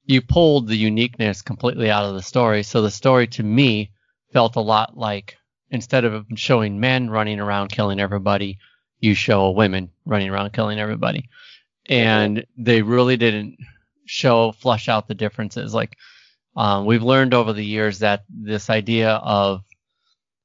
you 0.07 0.21
pulled 0.21 0.67
the 0.67 0.77
uniqueness 0.77 1.41
completely 1.41 1.89
out 1.89 2.05
of 2.05 2.15
the 2.15 2.23
story. 2.23 2.65
So 2.65 2.83
the 2.83 2.91
story 2.91 3.29
to 3.29 3.45
me 3.45 3.93
felt 4.33 4.57
a 4.57 4.61
lot 4.61 4.99
like 4.99 5.37
instead 5.71 6.05
of 6.05 6.27
showing 6.35 6.81
men 6.81 7.11
running 7.11 7.39
around 7.39 7.69
killing 7.69 8.01
everybody, 8.01 8.59
you 8.99 9.15
show 9.15 9.53
women 9.53 9.91
running 10.05 10.31
around 10.31 10.53
killing 10.53 10.81
everybody. 10.81 11.29
And 11.89 12.45
they 12.59 12.83
really 12.83 13.17
didn't 13.17 13.57
show, 14.05 14.51
flush 14.51 14.89
out 14.89 15.07
the 15.07 15.15
differences. 15.15 15.73
Like, 15.73 15.97
um, 16.57 16.87
we've 16.87 17.05
learned 17.05 17.35
over 17.35 17.53
the 17.53 17.65
years 17.65 18.01
that 18.01 18.25
this 18.29 18.69
idea 18.69 19.11
of 19.13 19.63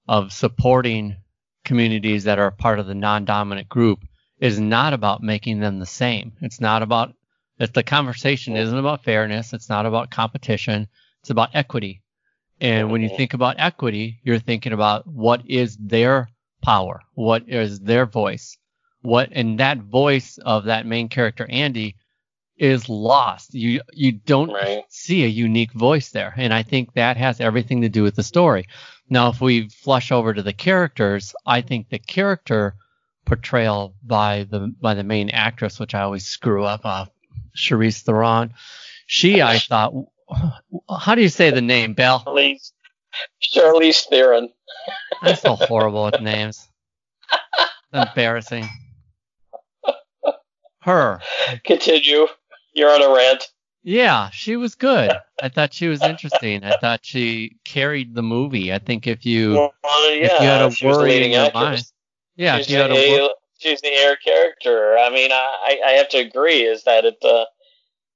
of 0.08 0.32
supporting 0.32 1.15
communities 1.65 2.24
that 2.24 2.39
are 2.39 2.51
part 2.51 2.79
of 2.79 2.88
the 2.88 2.95
non-dominant 2.95 3.67
group 3.67 4.00
is 4.39 4.60
not 4.60 4.93
about 4.93 5.24
making 5.24 5.60
them 5.60 5.79
the 5.79 5.86
same. 5.86 6.34
It's 6.41 6.62
not 6.62 6.81
about 6.81 7.13
that 7.57 7.74
the 7.74 7.84
conversation 7.84 8.55
isn't 8.55 8.77
about 8.77 9.03
fairness. 9.03 9.53
It's 9.53 9.69
not 9.69 9.86
about 9.86 10.12
competition. 10.12 10.88
It's 11.22 11.29
about 11.29 11.55
equity. 11.55 12.01
And 12.62 12.91
when 12.91 13.01
you 13.01 13.10
think 13.10 13.34
about 13.34 13.55
equity, 13.60 14.19
you're 14.24 14.39
thinking 14.39 14.74
about 14.74 15.05
what 15.07 15.41
is 15.50 15.77
their 15.77 16.29
power, 16.62 17.01
what 17.13 17.43
is 17.48 17.79
their 17.79 18.05
voice, 18.05 18.57
what 19.01 19.29
and 19.31 19.60
that 19.60 19.79
voice 19.79 20.38
of 20.38 20.65
that 20.65 20.86
main 20.86 21.10
character 21.10 21.45
Andy 21.50 21.95
is 22.57 22.88
lost. 22.88 23.53
You 23.53 23.81
you 23.91 24.13
don't 24.13 24.51
right. 24.51 24.84
see 24.89 25.24
a 25.24 25.27
unique 25.27 25.74
voice 25.74 26.10
there, 26.12 26.34
and 26.38 26.53
I 26.53 26.63
think 26.63 26.93
that 26.93 27.17
has 27.17 27.41
everything 27.41 27.81
to 27.81 27.89
do 27.89 28.03
with 28.03 28.15
the 28.15 28.24
story. 28.24 28.67
Now, 29.09 29.29
if 29.29 29.39
we 29.39 29.69
flush 29.69 30.12
over 30.12 30.33
to 30.33 30.41
the 30.41 30.53
characters, 30.53 31.35
I 31.45 31.62
think 31.62 31.89
the 31.89 32.00
character 32.00 32.75
portrayal 33.25 33.95
by 34.03 34.45
the 34.50 34.74
by 34.79 34.93
the 34.93 35.03
main 35.03 35.29
actress, 35.29 35.79
which 35.79 35.93
I 35.93 36.01
always 36.01 36.25
screw 36.25 36.63
up, 36.63 36.81
uh, 36.83 37.05
Charlize 37.55 38.01
Theron, 38.01 38.53
she 39.05 39.41
I 39.41 39.59
thought, 39.59 39.93
how 40.89 41.15
do 41.15 41.21
you 41.21 41.29
say 41.29 41.51
the 41.51 41.62
name, 41.62 41.93
Bell? 41.93 42.24
Charlize, 42.25 42.71
Charlize 43.41 44.05
Theron. 44.09 44.50
I'm 45.21 45.35
so 45.35 45.55
horrible 45.55 46.05
with 46.05 46.21
names. 46.21 46.67
embarrassing. 47.93 48.67
Her. 50.81 51.19
Continue. 51.63 52.27
You're 52.74 52.91
on 52.91 53.01
a 53.01 53.13
rant. 53.13 53.43
Yeah, 53.88 54.32
she 54.32 54.56
was 54.56 54.74
good. 54.74 55.12
I 55.39 55.50
thought 55.50 55.72
she 55.72 55.88
was 55.88 56.01
interesting. 56.01 56.63
I 56.63 56.75
thought 56.77 57.01
she 57.04 57.58
carried 57.63 58.15
the 58.15 58.24
movie. 58.24 58.74
I 58.74 58.80
think 58.80 59.06
if 59.06 59.27
you 59.27 59.54
well, 59.54 59.72
yeah, 60.12 60.25
if 60.25 60.42
you 60.42 60.48
had 60.48 60.62
a 60.63 60.88
worry 60.88 61.24
in 61.24 61.32
your 61.32 61.51
mind, 61.54 61.84
yeah, 62.36 62.58
she's, 62.58 62.68
the, 62.68 63.18
wor- 63.20 63.36
she's 63.60 63.82
the 63.82 63.94
air 63.94 64.15
character. 64.15 64.98
I 64.98 65.12
mean, 65.12 65.32
I 65.32 65.82
I 65.86 65.92
have 65.92 66.10
to 66.10 66.18
agree 66.18 66.63
is 66.63 66.86
that 66.86 67.06
it 67.06 67.24
uh, 67.24 67.46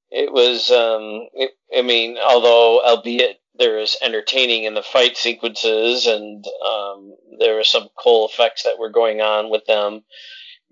it 0.10 0.34
was 0.34 0.72
um 0.72 1.28
it, 1.36 1.52
I 1.78 1.84
mean, 1.84 2.18
although 2.18 2.84
albeit 2.84 3.40
there 3.60 3.78
is 3.78 3.96
entertaining 4.02 4.64
in 4.64 4.74
the 4.74 4.82
fight 4.82 5.18
sequences 5.18 6.08
and 6.08 6.44
um, 6.66 7.14
there 7.38 7.54
were 7.54 7.64
some 7.64 7.90
cool 7.96 8.28
effects 8.28 8.64
that 8.64 8.80
were 8.80 8.90
going 8.90 9.22
on 9.22 9.52
with 9.52 9.66
them 9.66 10.02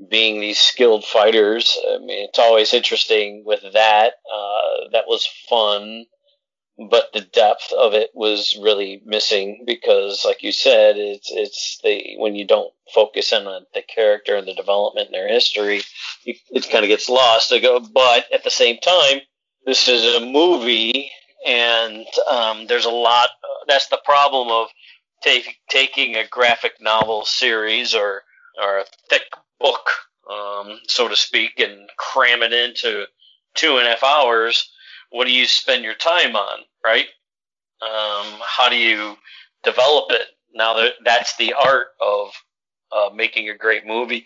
being 0.10 0.40
these 0.40 0.60
skilled 0.60 1.04
fighters. 1.04 1.78
I 1.90 1.98
mean, 1.98 2.28
it's 2.28 2.40
always 2.40 2.74
interesting 2.74 3.44
with 3.46 3.62
that. 3.74 4.14
Uh, 4.32 4.90
that 4.92 5.08
was 5.08 5.28
fun, 5.50 6.06
but 6.90 7.12
the 7.14 7.22
depth 7.22 7.72
of 7.74 7.94
it 7.94 8.12
was 8.14 8.58
really 8.62 9.02
missing 9.06 9.64
because, 9.66 10.24
like 10.24 10.44
you 10.44 10.52
said, 10.52 10.98
it's 10.98 11.32
it's 11.32 11.80
the 11.84 12.16
when 12.18 12.36
you 12.36 12.46
don't 12.46 12.72
focus 12.94 13.34
in 13.34 13.48
on 13.48 13.66
the 13.74 13.82
character 13.82 14.36
and 14.36 14.48
the 14.48 14.54
development 14.54 15.08
in 15.08 15.14
their 15.14 15.28
history, 15.28 15.82
it 16.26 16.70
kind 16.70 16.84
of 16.84 16.90
gets 16.90 17.10
lost. 17.10 17.52
I 17.52 17.60
go, 17.60 17.80
but 17.80 18.26
at 18.32 18.44
the 18.44 18.52
same 18.52 18.78
time, 18.78 19.22
this 19.66 19.88
is 19.88 20.16
a 20.16 20.26
movie, 20.26 21.12
and 21.46 22.06
um, 22.30 22.68
there's 22.68 22.86
a 22.86 22.92
lot. 22.92 23.30
Uh, 23.44 23.66
that's 23.68 23.88
the 23.88 24.00
problem 24.06 24.50
of 24.50 24.68
take, 25.24 25.58
taking 25.70 26.16
a 26.16 26.28
graphic 26.28 26.74
novel 26.80 27.26
series 27.26 27.96
or 27.96 28.22
or 28.62 28.80
a 28.80 28.86
thick 29.10 29.24
book 29.60 29.90
um, 30.30 30.80
so 30.88 31.08
to 31.08 31.16
speak, 31.16 31.60
and 31.60 31.90
cram 31.98 32.44
it 32.44 32.54
into 32.54 33.06
two 33.56 33.78
and 33.78 33.88
a 33.88 33.92
half 33.92 34.04
hours, 34.04 34.70
what 35.10 35.26
do 35.26 35.32
you 35.32 35.46
spend 35.46 35.84
your 35.84 35.94
time 35.94 36.36
on, 36.36 36.60
right? 36.84 37.08
Um, 37.82 38.40
how 38.42 38.70
do 38.70 38.76
you 38.76 39.16
develop 39.64 40.12
it? 40.12 40.28
Now 40.54 40.74
that 40.76 40.94
that's 41.04 41.38
the 41.38 41.54
art 41.54 41.88
of 42.02 42.32
uh, 42.92 43.10
making 43.14 43.50
a 43.50 43.58
great 43.58 43.86
movie. 43.86 44.26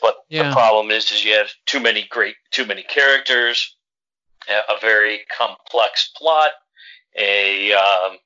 But 0.00 0.16
Yeah. 0.28 0.48
the 0.48 0.54
problem 0.54 0.90
is, 0.90 1.10
is 1.10 1.24
you 1.24 1.34
have 1.34 1.50
too 1.66 1.80
many 1.80 2.06
great, 2.08 2.36
too 2.50 2.64
many 2.64 2.82
characters, 2.82 3.76
a 4.48 4.74
a 4.74 4.80
very 4.80 5.24
complex 5.36 6.10
plot, 6.16 6.52
a 7.16 7.72
um, 7.72 8.18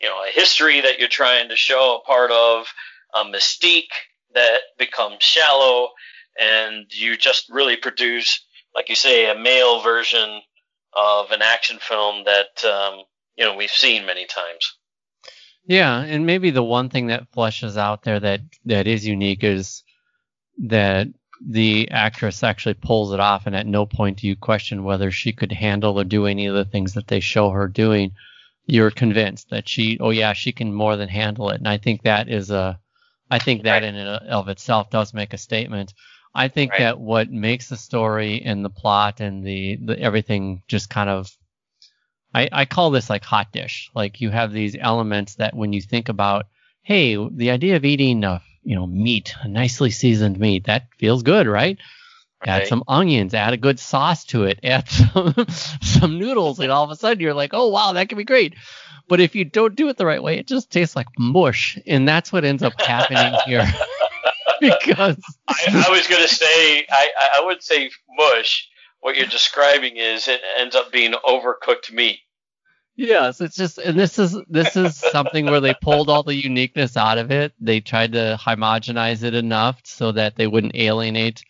you 0.00 0.08
know 0.08 0.22
a 0.24 0.30
history 0.30 0.80
that 0.82 0.98
you're 0.98 1.08
trying 1.08 1.48
to 1.48 1.56
show 1.56 1.96
a 1.96 2.06
part 2.06 2.30
of, 2.30 2.66
a 3.14 3.24
mystique 3.24 3.92
that 4.38 4.60
becomes 4.78 5.18
shallow, 5.20 5.90
and 6.38 6.86
you 6.90 7.16
just 7.16 7.48
really 7.50 7.76
produce, 7.76 8.44
like 8.74 8.88
you 8.88 8.94
say, 8.94 9.30
a 9.30 9.38
male 9.38 9.80
version 9.82 10.40
of 10.92 11.30
an 11.30 11.42
action 11.42 11.78
film 11.80 12.24
that 12.24 12.64
um, 12.64 13.02
you 13.36 13.44
know 13.44 13.56
we've 13.56 13.70
seen 13.70 14.06
many 14.06 14.26
times. 14.26 14.76
Yeah, 15.66 16.00
and 16.00 16.24
maybe 16.24 16.50
the 16.50 16.62
one 16.62 16.88
thing 16.88 17.08
that 17.08 17.30
flushes 17.32 17.76
out 17.76 18.02
there 18.02 18.20
that 18.20 18.40
that 18.64 18.86
is 18.86 19.06
unique 19.06 19.44
is 19.44 19.82
that 20.66 21.08
the 21.46 21.90
actress 21.90 22.42
actually 22.42 22.74
pulls 22.74 23.12
it 23.12 23.20
off, 23.20 23.46
and 23.46 23.54
at 23.54 23.66
no 23.66 23.86
point 23.86 24.18
do 24.18 24.26
you 24.26 24.36
question 24.36 24.84
whether 24.84 25.10
she 25.10 25.32
could 25.32 25.52
handle 25.52 25.98
or 25.98 26.04
do 26.04 26.26
any 26.26 26.46
of 26.46 26.54
the 26.54 26.64
things 26.64 26.94
that 26.94 27.08
they 27.08 27.20
show 27.20 27.50
her 27.50 27.68
doing. 27.68 28.12
You're 28.66 28.90
convinced 28.90 29.50
that 29.50 29.68
she, 29.68 29.98
oh 30.00 30.10
yeah, 30.10 30.34
she 30.34 30.52
can 30.52 30.74
more 30.74 30.96
than 30.96 31.08
handle 31.08 31.50
it, 31.50 31.58
and 31.58 31.68
I 31.68 31.78
think 31.78 32.02
that 32.02 32.28
is 32.28 32.50
a, 32.50 32.78
I 33.30 33.38
think 33.38 33.62
that 33.64 33.82
Right. 33.82 33.84
in 33.84 33.94
and 33.96 34.08
of 34.28 34.48
itself 34.48 34.90
does 34.90 35.12
make 35.14 35.32
a 35.32 35.38
statement. 35.38 35.94
I 36.34 36.48
think 36.48 36.72
Right. 36.72 36.80
that 36.80 37.00
what 37.00 37.30
makes 37.30 37.68
the 37.68 37.76
story 37.76 38.42
and 38.42 38.64
the 38.64 38.70
plot 38.70 39.20
and 39.20 39.44
the, 39.44 39.76
the 39.76 39.98
everything 39.98 40.62
just 40.68 40.90
kind 40.90 41.10
of 41.10 41.30
I, 42.34 42.48
I 42.52 42.64
call 42.66 42.90
this 42.90 43.08
like 43.08 43.24
hot 43.24 43.52
dish. 43.52 43.90
Like 43.94 44.20
you 44.20 44.30
have 44.30 44.52
these 44.52 44.76
elements 44.78 45.36
that 45.36 45.56
when 45.56 45.72
you 45.72 45.80
think 45.80 46.08
about, 46.08 46.46
hey, 46.82 47.16
the 47.30 47.50
idea 47.50 47.76
of 47.76 47.84
eating 47.84 48.22
a 48.24 48.42
you 48.62 48.76
know 48.76 48.86
meat, 48.86 49.34
a 49.40 49.48
nicely 49.48 49.90
seasoned 49.90 50.38
meat, 50.38 50.64
that 50.66 50.88
feels 50.98 51.22
good, 51.22 51.46
right? 51.46 51.78
Add 52.46 52.68
some 52.68 52.84
onions, 52.86 53.34
add 53.34 53.52
a 53.52 53.56
good 53.56 53.78
sauce 53.80 54.24
to 54.26 54.44
it, 54.44 54.60
add 54.64 54.88
some 54.88 55.34
some 55.82 56.18
noodles, 56.18 56.60
and 56.60 56.70
all 56.70 56.84
of 56.84 56.90
a 56.90 56.96
sudden 56.96 57.20
you're 57.20 57.34
like, 57.34 57.50
oh 57.52 57.68
wow, 57.68 57.92
that 57.92 58.08
can 58.08 58.18
be 58.18 58.24
great. 58.24 58.54
But 59.08 59.20
if 59.20 59.34
you 59.34 59.44
don't 59.44 59.74
do 59.74 59.88
it 59.88 59.96
the 59.96 60.06
right 60.06 60.22
way, 60.22 60.38
it 60.38 60.46
just 60.46 60.70
tastes 60.70 60.94
like 60.94 61.08
mush, 61.18 61.78
and 61.86 62.06
that's 62.06 62.32
what 62.32 62.44
ends 62.44 62.62
up 62.62 62.80
happening 62.80 63.34
here. 63.46 63.66
because 64.60 65.16
I, 65.46 65.84
I 65.88 65.90
was 65.90 66.06
going 66.06 66.22
to 66.22 66.28
say, 66.28 66.86
I, 66.90 67.08
I 67.38 67.44
would 67.44 67.62
say 67.62 67.90
mush. 68.16 68.68
What 69.00 69.16
you're 69.16 69.26
describing 69.26 69.96
is 69.96 70.26
it 70.26 70.40
ends 70.58 70.74
up 70.74 70.90
being 70.90 71.12
overcooked 71.12 71.92
meat. 71.92 72.18
Yes, 72.96 73.40
it's 73.40 73.54
just 73.54 73.78
and 73.78 73.96
this 73.96 74.18
is 74.18 74.36
this 74.48 74.74
is 74.74 74.96
something 74.96 75.46
where 75.46 75.60
they 75.60 75.72
pulled 75.80 76.10
all 76.10 76.24
the 76.24 76.34
uniqueness 76.34 76.96
out 76.96 77.16
of 77.16 77.30
it. 77.30 77.52
They 77.60 77.78
tried 77.78 78.14
to 78.14 78.36
homogenize 78.44 79.22
it 79.22 79.34
enough 79.34 79.80
so 79.84 80.10
that 80.10 80.34
they 80.34 80.48
wouldn't 80.48 80.74
alienate 80.74 81.44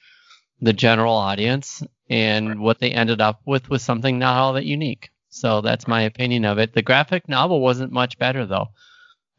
the 0.60 0.72
general 0.72 1.14
audience. 1.14 1.82
And 2.10 2.60
what 2.60 2.78
they 2.78 2.90
ended 2.90 3.20
up 3.20 3.40
with 3.44 3.68
was 3.68 3.82
something 3.82 4.18
not 4.18 4.36
all 4.38 4.54
that 4.54 4.64
unique. 4.64 5.10
So 5.28 5.60
that's 5.60 5.86
my 5.86 6.02
opinion 6.02 6.44
of 6.44 6.58
it. 6.58 6.72
The 6.72 6.82
graphic 6.82 7.28
novel 7.28 7.60
wasn't 7.60 7.92
much 7.92 8.18
better 8.18 8.46
though. 8.46 8.68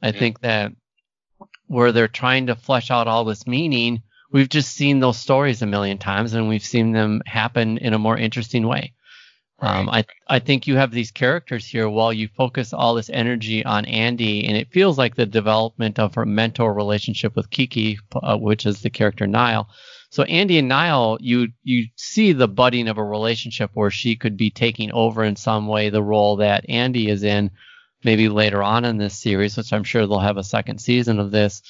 I 0.01 0.11
Mm. 0.11 0.19
think 0.19 0.41
that 0.41 0.71
where 1.67 1.91
they're 1.91 2.07
trying 2.07 2.47
to 2.47 2.55
flesh 2.55 2.91
out 2.91 3.07
all 3.07 3.25
this 3.25 3.47
meaning, 3.47 4.03
we've 4.31 4.49
just 4.49 4.71
seen 4.73 4.99
those 4.99 5.17
stories 5.17 5.61
a 5.61 5.65
million 5.65 5.97
times 5.97 6.33
and 6.33 6.47
we've 6.47 6.63
seen 6.63 6.91
them 6.91 7.21
happen 7.25 7.77
in 7.79 7.93
a 7.93 7.99
more 7.99 8.17
interesting 8.17 8.67
way. 8.67 8.93
Um, 9.61 9.89
I 9.89 10.05
I 10.27 10.39
think 10.39 10.67
you 10.67 10.77
have 10.77 10.91
these 10.91 11.11
characters 11.11 11.65
here 11.65 11.89
while 11.89 12.13
you 12.13 12.29
focus 12.29 12.71
all 12.71 12.93
this 12.95 13.09
energy 13.09 13.65
on 13.65 13.83
Andy, 13.85 14.47
and 14.47 14.55
it 14.55 14.71
feels 14.71 14.97
like 14.97 15.15
the 15.15 15.25
development 15.25 15.99
of 15.99 16.15
her 16.15 16.25
mentor 16.25 16.73
relationship 16.73 17.35
with 17.35 17.49
Kiki, 17.49 17.99
uh, 18.13 18.37
which 18.37 18.65
is 18.65 18.81
the 18.81 18.89
character 18.89 19.27
Nile. 19.27 19.67
So 20.11 20.23
Andy 20.23 20.57
and 20.57 20.67
Nile, 20.67 21.17
you 21.21 21.49
you 21.63 21.87
see 21.95 22.33
the 22.33 22.47
budding 22.47 22.87
of 22.87 22.97
a 22.97 23.03
relationship 23.03 23.71
where 23.75 23.91
she 23.91 24.15
could 24.15 24.37
be 24.37 24.49
taking 24.49 24.91
over 24.91 25.23
in 25.23 25.35
some 25.35 25.67
way 25.67 25.89
the 25.89 26.03
role 26.03 26.37
that 26.37 26.67
Andy 26.67 27.09
is 27.09 27.23
in, 27.23 27.51
maybe 28.03 28.27
later 28.27 28.63
on 28.63 28.85
in 28.85 28.97
this 28.97 29.17
series, 29.17 29.55
which 29.55 29.71
I'm 29.71 29.83
sure 29.83 30.07
they'll 30.07 30.19
have 30.19 30.37
a 30.37 30.43
second 30.43 30.79
season 30.79 31.19
of 31.19 31.29
this. 31.29 31.61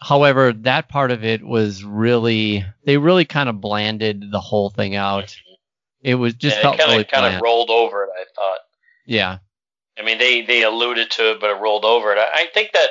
However, 0.00 0.52
that 0.52 0.88
part 0.88 1.10
of 1.10 1.24
it 1.24 1.42
was 1.42 1.82
really 1.82 2.64
they 2.84 2.96
really 2.96 3.24
kind 3.24 3.48
of 3.48 3.60
blanded 3.60 4.30
the 4.30 4.40
whole 4.40 4.70
thing 4.70 4.94
out. 4.94 5.36
It 6.00 6.14
was 6.14 6.34
just 6.34 6.56
and 6.56 6.62
felt 6.62 6.78
kind 6.78 7.00
of 7.00 7.08
kind 7.08 7.34
of 7.34 7.42
rolled 7.42 7.70
over 7.70 8.04
it. 8.04 8.10
I 8.14 8.24
thought. 8.36 8.58
Yeah. 9.04 9.38
I 9.98 10.02
mean, 10.02 10.18
they 10.18 10.42
they 10.42 10.62
alluded 10.62 11.10
to 11.12 11.32
it, 11.32 11.40
but 11.40 11.50
it 11.50 11.60
rolled 11.60 11.84
over 11.84 12.12
it. 12.12 12.18
I, 12.18 12.42
I 12.42 12.46
think 12.54 12.70
that 12.72 12.90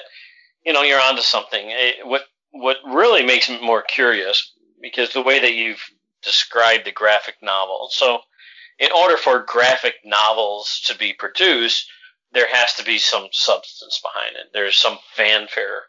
you 0.66 0.74
know 0.74 0.82
you're 0.82 1.02
onto 1.02 1.22
something. 1.22 1.68
It, 1.70 2.06
what 2.06 2.24
what 2.52 2.78
really 2.86 3.24
makes 3.24 3.50
me 3.50 3.62
more 3.62 3.82
curious 3.82 4.52
because 4.84 5.14
the 5.14 5.24
way 5.24 5.40
that 5.40 5.56
you've 5.56 5.84
described 6.22 6.86
the 6.86 6.92
graphic 6.92 7.36
novel. 7.42 7.88
So, 7.90 8.20
in 8.78 8.92
order 8.92 9.18
for 9.18 9.46
graphic 9.48 9.96
novels 10.04 10.82
to 10.86 10.98
be 10.98 11.14
produced, 11.14 11.90
there 12.34 12.48
has 12.52 12.74
to 12.76 12.84
be 12.84 12.98
some 12.98 13.28
substance 13.32 14.02
behind 14.02 14.36
it. 14.36 14.52
There's 14.54 14.76
some 14.76 15.00
fanfare. 15.16 15.84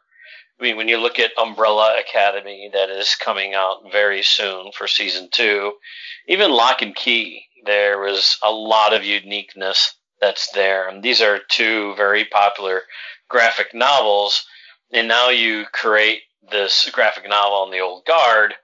I 0.59 0.63
mean, 0.63 0.77
when 0.77 0.89
you 0.89 0.99
look 0.99 1.19
at 1.19 1.37
Umbrella 1.39 1.97
Academy, 1.99 2.71
that 2.73 2.91
is 2.91 3.17
coming 3.17 3.55
out 3.55 3.91
very 3.91 4.23
soon 4.23 4.71
for 4.73 4.87
season 4.87 5.29
two, 5.33 5.73
even 6.29 6.53
Locke 6.53 6.83
and 6.83 6.95
Key, 6.95 7.47
there 7.65 7.99
was 7.99 8.39
a 8.43 8.53
lot 8.53 8.93
of 8.93 9.05
uniqueness 9.05 9.95
that's 10.21 10.53
there. 10.53 10.89
And 10.89 11.03
these 11.03 11.21
are 11.21 11.41
two 11.49 11.95
very 11.97 12.25
popular 12.27 12.83
graphic 13.29 13.75
novels. 13.75 14.47
And 14.93 15.09
now 15.09 15.31
you 15.31 15.65
create 15.73 16.21
this 16.51 16.89
graphic 16.93 17.29
novel 17.29 17.59
on 17.59 17.71
the 17.71 17.81
old 17.81 18.05
guard. 18.05 18.55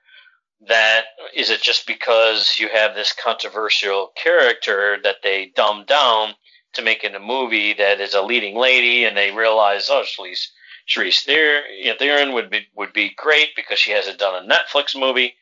That 0.68 1.05
is 1.35 1.51
it 1.51 1.62
just 1.62 1.87
because 1.87 2.57
you 2.59 2.68
have 2.68 2.94
this 2.94 3.12
controversial 3.12 4.12
character 4.14 4.99
that 5.03 5.23
they 5.23 5.53
dumb 5.57 5.85
down 5.87 6.35
to 6.75 6.83
make 6.83 7.03
it 7.03 7.14
a 7.14 7.20
movie 7.20 7.73
that 7.75 8.01
is 8.01 8.14
a 8.14 8.23
leading 8.23 8.57
lady, 8.57 9.05
and 9.05 9.16
they 9.16 9.31
realize, 9.31 9.88
oh, 9.90 10.05
Charlize, 10.05 10.49
Charlize 10.88 11.99
Theron 11.99 12.33
would 12.35 12.51
be 12.51 12.66
would 12.75 12.92
be 12.92 13.14
great 13.16 13.57
because 13.57 13.79
she 13.79 13.92
hasn't 13.92 14.18
done 14.18 14.44
a 14.44 14.49
Netflix 14.49 14.99
movie. 14.99 15.35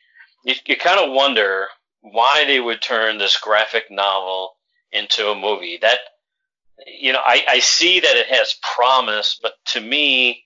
You, 0.45 0.55
you 0.65 0.77
kind 0.77 0.99
of 0.99 1.11
wonder 1.11 1.67
why 2.01 2.45
they 2.45 2.59
would 2.59 2.81
turn 2.81 3.17
this 3.17 3.37
graphic 3.37 3.91
novel 3.91 4.55
into 4.91 5.29
a 5.29 5.35
movie. 5.35 5.79
That 5.81 5.99
you 6.87 7.13
know, 7.13 7.21
I, 7.23 7.43
I 7.47 7.59
see 7.59 7.99
that 7.99 8.15
it 8.15 8.27
has 8.27 8.55
promise, 8.75 9.37
but 9.41 9.53
to 9.67 9.81
me, 9.81 10.43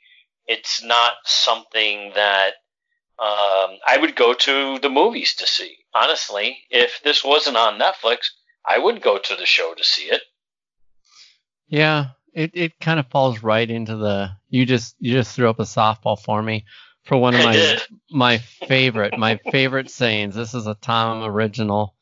it's 0.47 0.83
not 0.83 1.13
something 1.25 2.11
that 2.15 2.53
um, 3.19 3.77
I 3.87 3.97
would 3.99 4.15
go 4.15 4.33
to 4.33 4.79
the 4.79 4.89
movies 4.89 5.35
to 5.35 5.47
see. 5.47 5.75
Honestly, 5.93 6.57
if 6.69 7.01
this 7.03 7.23
wasn't 7.23 7.57
on 7.57 7.79
Netflix, 7.79 8.29
I 8.67 8.79
would 8.79 9.01
go 9.01 9.17
to 9.19 9.35
the 9.35 9.45
show 9.45 9.73
to 9.75 9.83
see 9.83 10.05
it. 10.05 10.21
Yeah. 11.67 12.07
It 12.33 12.51
it 12.55 12.79
kind 12.79 12.99
of 12.99 13.07
falls 13.07 13.43
right 13.43 13.69
into 13.69 13.95
the 13.95 14.31
you 14.49 14.65
just 14.65 14.95
you 14.99 15.13
just 15.13 15.35
threw 15.35 15.49
up 15.49 15.59
a 15.59 15.63
softball 15.63 16.19
for 16.19 16.41
me 16.41 16.65
for 17.05 17.15
one 17.17 17.35
of 17.35 17.41
my 17.45 17.77
my 18.09 18.37
favorite 18.39 19.17
my 19.19 19.39
favorite 19.51 19.91
sayings. 19.91 20.33
This 20.33 20.55
is 20.55 20.65
a 20.65 20.73
Tom 20.73 21.23
original. 21.23 21.93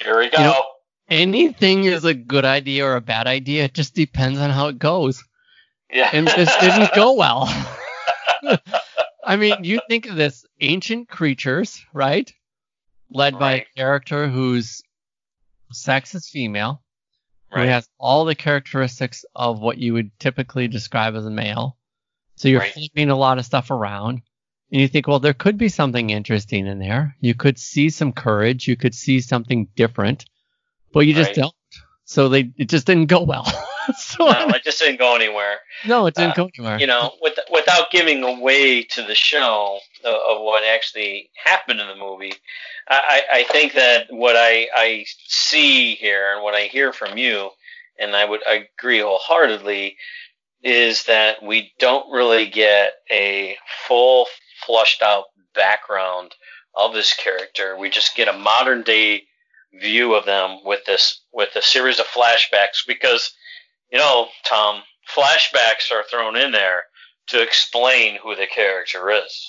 Here 0.00 0.18
we 0.18 0.28
go. 0.30 0.38
You 0.38 0.44
know- 0.44 0.64
Anything 1.10 1.84
is 1.84 2.04
a 2.04 2.12
good 2.12 2.44
idea 2.44 2.84
or 2.84 2.96
a 2.96 3.00
bad 3.00 3.26
idea. 3.26 3.64
It 3.64 3.72
just 3.72 3.94
depends 3.94 4.38
on 4.40 4.50
how 4.50 4.68
it 4.68 4.78
goes. 4.78 5.24
yeah. 5.90 6.10
and 6.12 6.26
this 6.26 6.54
didn't 6.60 6.92
go 6.94 7.14
well. 7.14 7.46
I 9.28 9.36
mean, 9.36 9.62
you 9.62 9.78
think 9.88 10.06
of 10.06 10.16
this 10.16 10.46
ancient 10.60 11.08
creatures, 11.08 11.84
right? 11.92 12.32
Led 13.10 13.38
by 13.38 13.52
a 13.56 13.64
character 13.76 14.26
whose 14.26 14.82
sex 15.70 16.14
is 16.14 16.28
female, 16.28 16.82
who 17.50 17.60
Right. 17.60 17.68
has 17.68 17.86
all 17.98 18.24
the 18.24 18.34
characteristics 18.34 19.26
of 19.36 19.60
what 19.60 19.76
you 19.76 19.92
would 19.92 20.18
typically 20.18 20.66
describe 20.66 21.14
as 21.14 21.26
a 21.26 21.30
male. 21.30 21.76
So 22.36 22.48
you're 22.48 22.60
Right. 22.60 22.72
flipping 22.72 23.10
a 23.10 23.16
lot 23.16 23.38
of 23.38 23.44
stuff 23.44 23.70
around. 23.70 24.22
And 24.72 24.80
you 24.80 24.88
think, 24.88 25.06
well, 25.06 25.18
there 25.20 25.34
could 25.34 25.58
be 25.58 25.68
something 25.68 26.08
interesting 26.08 26.66
in 26.66 26.78
there. 26.78 27.14
You 27.20 27.34
could 27.34 27.58
see 27.58 27.90
some 27.90 28.12
courage. 28.12 28.66
You 28.66 28.76
could 28.76 28.94
see 28.94 29.20
something 29.20 29.68
different, 29.76 30.24
but 30.94 31.00
you 31.00 31.12
just 31.12 31.28
Right. 31.28 31.36
don't. 31.36 31.54
So 32.04 32.30
they 32.30 32.50
it 32.56 32.70
just 32.70 32.86
didn't 32.86 33.06
go 33.06 33.22
well. 33.24 33.44
so 33.98 34.26
no, 34.26 34.48
it 34.48 34.64
just 34.64 34.78
didn't 34.78 34.98
go 34.98 35.14
anywhere. 35.14 35.58
no, 35.86 36.06
it 36.06 36.14
didn't 36.14 36.32
uh, 36.32 36.34
go 36.44 36.50
anywhere. 36.56 36.78
you 36.78 36.86
know, 36.86 37.12
with, 37.20 37.38
without 37.52 37.90
giving 37.90 38.22
away 38.22 38.82
to 38.82 39.02
the 39.02 39.14
show 39.14 39.78
of, 40.04 40.14
of 40.14 40.42
what 40.42 40.64
actually 40.64 41.30
happened 41.42 41.80
in 41.80 41.88
the 41.88 41.96
movie, 41.96 42.32
I, 42.88 43.22
I 43.30 43.38
I 43.38 43.44
think 43.44 43.74
that 43.74 44.06
what 44.10 44.36
I, 44.36 44.68
I 44.74 45.04
see 45.26 45.94
here 45.94 46.32
and 46.34 46.42
what 46.42 46.54
I 46.54 46.62
hear 46.62 46.92
from 46.92 47.18
you, 47.18 47.50
and 47.98 48.14
I 48.14 48.24
would 48.24 48.40
agree 48.46 49.00
wholeheartedly, 49.00 49.96
is 50.62 51.04
that 51.04 51.42
we 51.42 51.72
don't 51.78 52.10
really 52.10 52.46
get 52.46 52.92
a 53.10 53.56
full, 53.86 54.26
flushed 54.66 55.02
out 55.02 55.26
background 55.54 56.34
of 56.74 56.94
this 56.94 57.14
character. 57.14 57.76
We 57.76 57.90
just 57.90 58.16
get 58.16 58.28
a 58.28 58.32
modern 58.32 58.82
day 58.82 59.24
view 59.74 60.14
of 60.14 60.24
them 60.24 60.60
with 60.64 60.84
this 60.86 61.20
with 61.32 61.54
a 61.56 61.62
series 61.62 62.00
of 62.00 62.06
flashbacks 62.06 62.86
because 62.86 63.32
you 63.90 63.98
know, 63.98 64.28
Tom, 64.46 64.82
flashbacks 65.14 65.90
are 65.92 66.04
thrown 66.10 66.36
in 66.36 66.52
there 66.52 66.82
to 67.28 67.42
explain 67.42 68.18
who 68.22 68.34
the 68.34 68.46
character 68.46 69.10
is. 69.10 69.46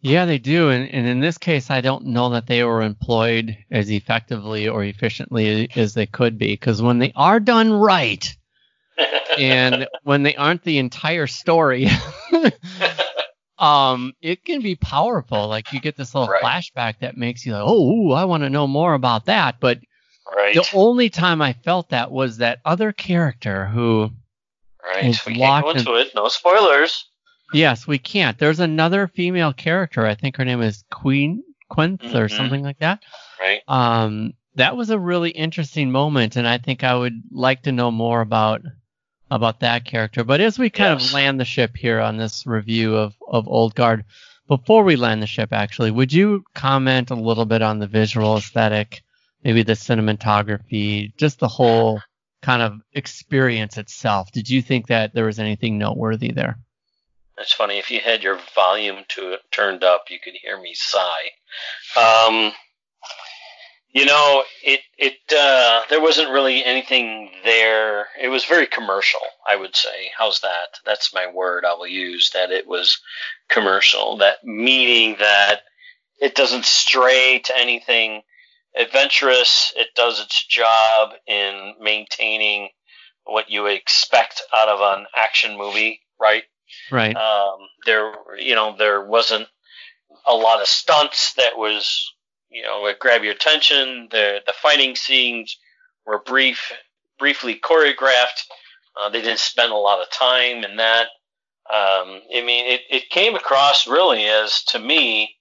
Yeah, 0.00 0.26
they 0.26 0.38
do. 0.38 0.70
And, 0.70 0.88
and 0.90 1.06
in 1.06 1.20
this 1.20 1.38
case, 1.38 1.70
I 1.70 1.80
don't 1.80 2.06
know 2.06 2.30
that 2.30 2.46
they 2.46 2.62
were 2.62 2.82
employed 2.82 3.56
as 3.70 3.90
effectively 3.90 4.68
or 4.68 4.84
efficiently 4.84 5.68
as 5.74 5.94
they 5.94 6.06
could 6.06 6.38
be. 6.38 6.52
Because 6.52 6.80
when 6.82 6.98
they 6.98 7.12
are 7.16 7.40
done 7.40 7.72
right, 7.72 8.36
and 9.38 9.88
when 10.04 10.22
they 10.22 10.36
aren't 10.36 10.62
the 10.62 10.78
entire 10.78 11.26
story, 11.26 11.88
um, 13.58 14.12
it 14.20 14.44
can 14.44 14.60
be 14.62 14.76
powerful. 14.76 15.48
Like 15.48 15.72
you 15.72 15.80
get 15.80 15.96
this 15.96 16.14
little 16.14 16.28
Right. 16.28 16.42
flashback 16.42 17.00
that 17.00 17.16
makes 17.16 17.44
you 17.44 17.52
like, 17.52 17.64
oh, 17.64 17.90
ooh, 17.90 18.12
I 18.12 18.26
want 18.26 18.42
to 18.42 18.50
know 18.50 18.66
more 18.66 18.94
about 18.94 19.26
that. 19.26 19.56
But 19.60 19.80
right. 20.34 20.54
the 20.54 20.66
only 20.74 21.10
time 21.10 21.42
I 21.42 21.52
felt 21.52 21.90
that 21.90 22.10
was 22.10 22.38
that 22.38 22.60
other 22.64 22.92
character 22.92 23.66
who 23.66 24.10
right. 24.84 25.04
We 25.26 25.34
can't 25.34 25.64
go 25.64 25.70
in- 25.70 25.76
into 25.78 25.94
it. 25.94 26.14
No 26.14 26.28
spoilers. 26.28 27.04
Yes, 27.52 27.86
we 27.86 27.98
can't. 27.98 28.38
There's 28.38 28.60
another 28.60 29.06
female 29.08 29.52
character. 29.52 30.04
I 30.06 30.14
think 30.14 30.36
her 30.36 30.44
name 30.44 30.62
is 30.62 30.84
Queen 30.90 31.42
Quinth 31.68 32.04
or 32.14 32.26
Mhm. 32.28 32.36
something 32.36 32.62
like 32.62 32.78
that. 32.80 33.02
Right. 33.40 33.60
Um, 33.68 34.32
that 34.56 34.76
was 34.76 34.90
a 34.90 34.98
really 34.98 35.30
interesting 35.30 35.90
moment, 35.92 36.36
and 36.36 36.48
I 36.48 36.58
think 36.58 36.82
I 36.82 36.94
would 36.96 37.20
like 37.30 37.62
to 37.62 37.72
know 37.72 37.90
more 37.90 38.20
about 38.20 38.62
about 39.28 39.58
that 39.60 39.84
character. 39.84 40.22
But 40.22 40.40
as 40.40 40.56
we 40.56 40.70
kind 40.70 41.00
Yes. 41.00 41.08
of 41.08 41.14
land 41.14 41.40
the 41.40 41.44
ship 41.44 41.76
here 41.76 42.00
on 42.00 42.16
this 42.16 42.46
review 42.46 42.96
of 42.96 43.14
of 43.28 43.48
Old 43.48 43.74
Guard, 43.74 44.04
before 44.48 44.84
we 44.84 44.94
land 44.94 45.20
the 45.20 45.26
ship, 45.26 45.52
actually, 45.52 45.90
would 45.90 46.12
you 46.12 46.44
comment 46.54 47.10
a 47.10 47.16
little 47.16 47.44
bit 47.44 47.60
on 47.60 47.80
the 47.80 47.88
visual 47.88 48.36
aesthetic, 48.36 49.02
maybe 49.46 49.62
the 49.62 49.74
cinematography, 49.74 51.14
just 51.16 51.38
the 51.38 51.46
whole 51.46 52.00
kind 52.42 52.62
of 52.62 52.80
experience 52.92 53.78
itself? 53.78 54.32
Did 54.32 54.50
you 54.50 54.60
think 54.60 54.88
that 54.88 55.14
there 55.14 55.26
was 55.26 55.38
anything 55.38 55.78
noteworthy 55.78 56.32
there? 56.32 56.58
It's 57.38 57.52
funny 57.52 57.78
if 57.78 57.88
you 57.92 58.00
had 58.00 58.24
your 58.24 58.40
volume 58.56 59.04
to 59.10 59.36
turned 59.52 59.84
up, 59.84 60.06
you 60.10 60.18
could 60.18 60.34
hear 60.34 60.60
me 60.60 60.74
sigh. 60.74 61.30
Um, 61.96 62.52
you 63.90 64.04
know, 64.04 64.42
it 64.64 64.80
it 64.98 65.14
uh, 65.32 65.82
there 65.90 66.02
wasn't 66.02 66.30
really 66.30 66.64
anything 66.64 67.30
there. 67.44 68.08
It 68.20 68.28
was 68.28 68.44
very 68.46 68.66
commercial, 68.66 69.20
I 69.48 69.54
would 69.54 69.76
say. 69.76 70.10
How's 70.18 70.40
that? 70.40 70.80
That's 70.84 71.14
my 71.14 71.30
word 71.32 71.64
I 71.64 71.74
will 71.74 71.86
use. 71.86 72.30
That 72.30 72.50
it 72.50 72.66
was 72.66 72.98
commercial. 73.48 74.16
That 74.16 74.42
meaning 74.42 75.16
that 75.20 75.60
it 76.20 76.34
doesn't 76.34 76.64
stray 76.64 77.40
to 77.44 77.56
anything 77.56 78.22
adventurous. 78.76 79.72
It 79.76 79.88
does 79.94 80.20
its 80.20 80.46
job 80.46 81.10
in 81.26 81.74
maintaining 81.80 82.68
what 83.24 83.50
you 83.50 83.66
expect 83.66 84.42
out 84.54 84.68
of 84.68 84.80
an 84.80 85.06
action 85.14 85.56
movie, 85.56 86.00
right? 86.20 86.44
Right. 86.90 87.16
Um, 87.16 87.58
there, 87.84 88.12
you 88.38 88.54
know, 88.54 88.76
there 88.76 89.04
wasn't 89.04 89.48
a 90.26 90.34
lot 90.34 90.60
of 90.60 90.66
stunts 90.66 91.34
that 91.34 91.56
was, 91.56 92.12
you 92.50 92.62
know, 92.62 92.82
would 92.82 92.98
grab 92.98 93.22
your 93.22 93.32
attention. 93.32 94.08
The 94.10 94.40
the 94.46 94.52
fighting 94.52 94.96
scenes 94.96 95.58
were 96.04 96.22
brief, 96.22 96.72
briefly 97.18 97.58
choreographed. 97.58 98.44
Uh, 98.98 99.10
they 99.10 99.20
didn't 99.20 99.38
spend 99.38 99.72
a 99.72 99.76
lot 99.76 100.00
of 100.00 100.10
time 100.10 100.64
in 100.64 100.76
that. 100.76 101.08
Um, 101.68 102.22
I 102.34 102.42
mean, 102.44 102.66
it, 102.66 102.82
it 102.88 103.10
came 103.10 103.34
across 103.34 103.88
really 103.88 104.24
as 104.24 104.62
to 104.68 104.78
me, 104.78 105.34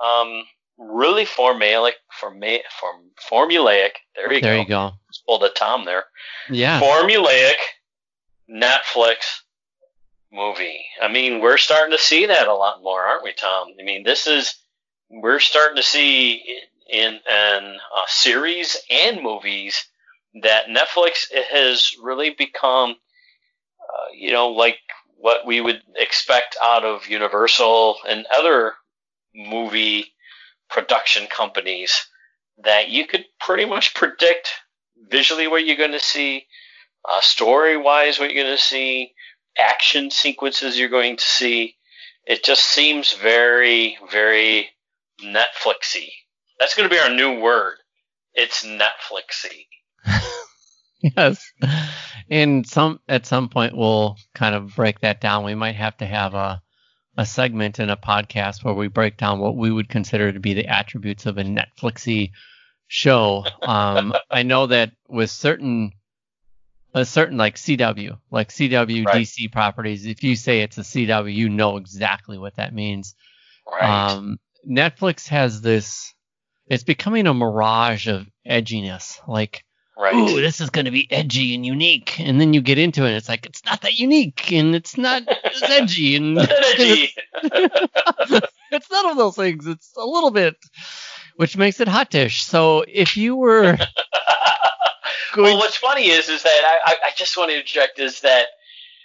um, 0.00 0.44
really 0.78 1.24
formulaic, 1.24 1.92
forma, 2.20 2.58
form, 2.80 3.10
formulaic. 3.30 3.90
There 4.14 4.32
you 4.32 4.40
there 4.40 4.40
go. 4.40 4.46
There 4.48 4.58
you 4.58 4.66
go. 4.66 4.90
Just 5.10 5.26
pulled 5.26 5.44
a 5.44 5.50
Tom 5.50 5.84
there 5.84 6.04
Yeah. 6.50 6.80
formulaic 6.80 7.56
Netflix 8.50 9.40
movie. 10.32 10.84
I 11.00 11.08
mean, 11.08 11.40
we're 11.40 11.56
starting 11.56 11.96
to 11.96 12.02
see 12.02 12.26
that 12.26 12.48
a 12.48 12.54
lot 12.54 12.82
more, 12.82 13.02
aren't 13.02 13.24
we, 13.24 13.32
Tom? 13.32 13.68
I 13.80 13.82
mean, 13.82 14.02
this 14.04 14.26
is 14.26 14.54
we're 15.08 15.40
starting 15.40 15.76
to 15.76 15.82
see 15.82 16.42
in 16.88 17.14
in 17.14 17.20
uh, 17.96 18.04
series 18.06 18.76
and 18.90 19.22
movies 19.22 19.86
that 20.42 20.66
Netflix 20.66 21.26
has 21.50 21.92
really 22.02 22.30
become, 22.30 22.90
uh, 22.90 24.08
you 24.14 24.32
know, 24.32 24.48
like 24.48 24.78
what 25.16 25.46
we 25.46 25.60
would 25.60 25.80
expect 25.96 26.56
out 26.62 26.84
of 26.84 27.08
Universal 27.08 27.96
and 28.06 28.26
other 28.36 28.74
movie 29.34 30.12
production 30.68 31.26
companies. 31.26 32.06
That 32.64 32.88
you 32.88 33.06
could 33.06 33.26
pretty 33.38 33.66
much 33.66 33.94
predict 33.94 34.48
visually 35.10 35.46
what 35.46 35.66
you're 35.66 35.76
going 35.76 35.92
to 35.92 36.00
see, 36.00 36.46
uh, 37.06 37.20
story 37.20 37.76
wise, 37.76 38.18
what 38.18 38.32
you're 38.32 38.44
going 38.44 38.56
to 38.56 38.62
see, 38.62 39.12
action 39.58 40.10
sequences 40.10 40.78
you're 40.78 40.88
going 40.88 41.16
to 41.16 41.24
see. 41.24 41.76
It 42.26 42.44
just 42.44 42.64
seems 42.64 43.12
very, 43.12 43.98
very 44.10 44.70
Netflixy. 45.22 46.08
That's 46.58 46.74
going 46.74 46.88
to 46.88 46.94
be 46.94 47.00
our 47.00 47.10
new 47.10 47.40
word. 47.40 47.76
It's 48.34 48.64
Netflixy. 48.64 49.66
yes. 51.16 51.52
And 52.30 52.66
some 52.66 53.00
at 53.08 53.26
some 53.26 53.48
point 53.48 53.76
we'll 53.76 54.16
kind 54.34 54.54
of 54.54 54.74
break 54.74 55.00
that 55.00 55.20
down. 55.20 55.44
We 55.44 55.54
might 55.54 55.76
have 55.76 55.96
to 55.98 56.06
have 56.06 56.34
a 56.34 56.62
a 57.16 57.24
segment 57.26 57.78
in 57.78 57.90
a 57.90 57.96
podcast 57.96 58.62
where 58.62 58.74
we 58.74 58.88
break 58.88 59.16
down 59.16 59.38
what 59.38 59.56
we 59.56 59.70
would 59.70 59.88
consider 59.88 60.32
to 60.32 60.40
be 60.40 60.54
the 60.54 60.66
attributes 60.66 61.26
of 61.26 61.38
a 61.38 61.44
Netflixy 61.44 62.32
show. 62.88 63.44
Um, 63.62 64.14
I 64.30 64.42
know 64.42 64.66
that 64.66 64.92
with 65.08 65.30
certain 65.30 65.92
a 66.96 67.04
certain 67.04 67.36
like 67.36 67.56
CW, 67.56 68.18
like 68.30 68.48
CW 68.48 69.04
Right. 69.04 69.16
DC 69.22 69.52
properties, 69.52 70.06
if 70.06 70.24
you 70.24 70.34
say 70.34 70.62
it's 70.62 70.78
a 70.78 70.82
CW, 70.82 71.32
you 71.32 71.50
know 71.50 71.76
exactly 71.76 72.38
what 72.38 72.56
that 72.56 72.74
means. 72.74 73.14
Right. 73.70 74.12
Um, 74.12 74.38
Netflix 74.66 75.28
has 75.28 75.60
this. 75.60 76.14
It's 76.68 76.84
becoming 76.84 77.26
a 77.26 77.34
mirage 77.34 78.08
of 78.08 78.26
edginess. 78.48 79.20
Like, 79.28 79.64
right. 79.96 80.14
ooh, 80.14 80.40
this 80.40 80.60
is 80.60 80.70
going 80.70 80.84
to 80.84 80.90
be 80.90 81.10
edgy 81.10 81.54
and 81.54 81.64
unique, 81.64 82.18
and 82.20 82.40
then 82.40 82.52
you 82.52 82.60
get 82.60 82.78
into 82.78 83.04
it, 83.04 83.08
and 83.08 83.16
it's 83.16 83.28
like 83.28 83.46
it's 83.46 83.64
not 83.64 83.82
that 83.82 83.98
unique, 83.98 84.52
and 84.52 84.74
it's 84.74 84.96
not 84.96 85.22
as 85.28 85.62
edgy, 85.68 86.16
and 86.16 86.38
Energy. 86.38 87.14
it's 88.70 88.90
none 88.90 89.06
of 89.06 89.16
those 89.16 89.36
things. 89.36 89.66
It's 89.66 89.92
a 89.96 90.04
little 90.04 90.30
bit, 90.30 90.56
which 91.36 91.56
makes 91.56 91.80
it 91.80 91.88
hottish. 91.88 92.42
So 92.42 92.84
if 92.86 93.16
you 93.16 93.36
were 93.36 93.78
going, 95.34 95.52
well, 95.52 95.58
what's 95.58 95.76
funny 95.76 96.08
is, 96.08 96.28
is 96.28 96.42
that 96.42 96.80
I, 96.86 96.92
I, 96.92 96.96
I 97.06 97.10
just 97.16 97.36
want 97.36 97.50
to 97.50 97.56
interject 97.56 97.98
is 97.98 98.20
that, 98.20 98.46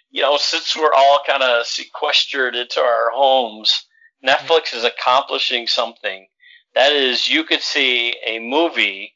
you 0.10 0.22
know, 0.22 0.38
since 0.38 0.76
we're 0.76 0.94
all 0.94 1.22
kind 1.28 1.44
of 1.44 1.66
sequestered 1.66 2.56
into 2.56 2.80
our 2.80 3.12
homes, 3.12 3.86
Netflix 4.26 4.74
is 4.74 4.84
accomplishing 4.84 5.68
something. 5.68 6.28
That 6.74 6.94
is, 6.94 7.28
you 7.28 7.44
could 7.44 7.62
see 7.62 8.16
a 8.26 8.40
movie 8.40 9.14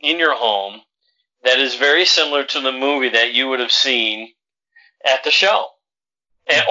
in 0.00 0.18
your 0.18 0.34
home 0.34 0.80
that 1.44 1.58
is 1.58 1.76
very 1.76 2.04
similar 2.04 2.44
to 2.44 2.60
the 2.60 2.72
movie 2.72 3.10
that 3.10 3.34
you 3.34 3.48
would 3.48 3.60
have 3.60 3.72
seen 3.72 4.32
at 5.04 5.24
the 5.24 5.30
show, 5.30 5.66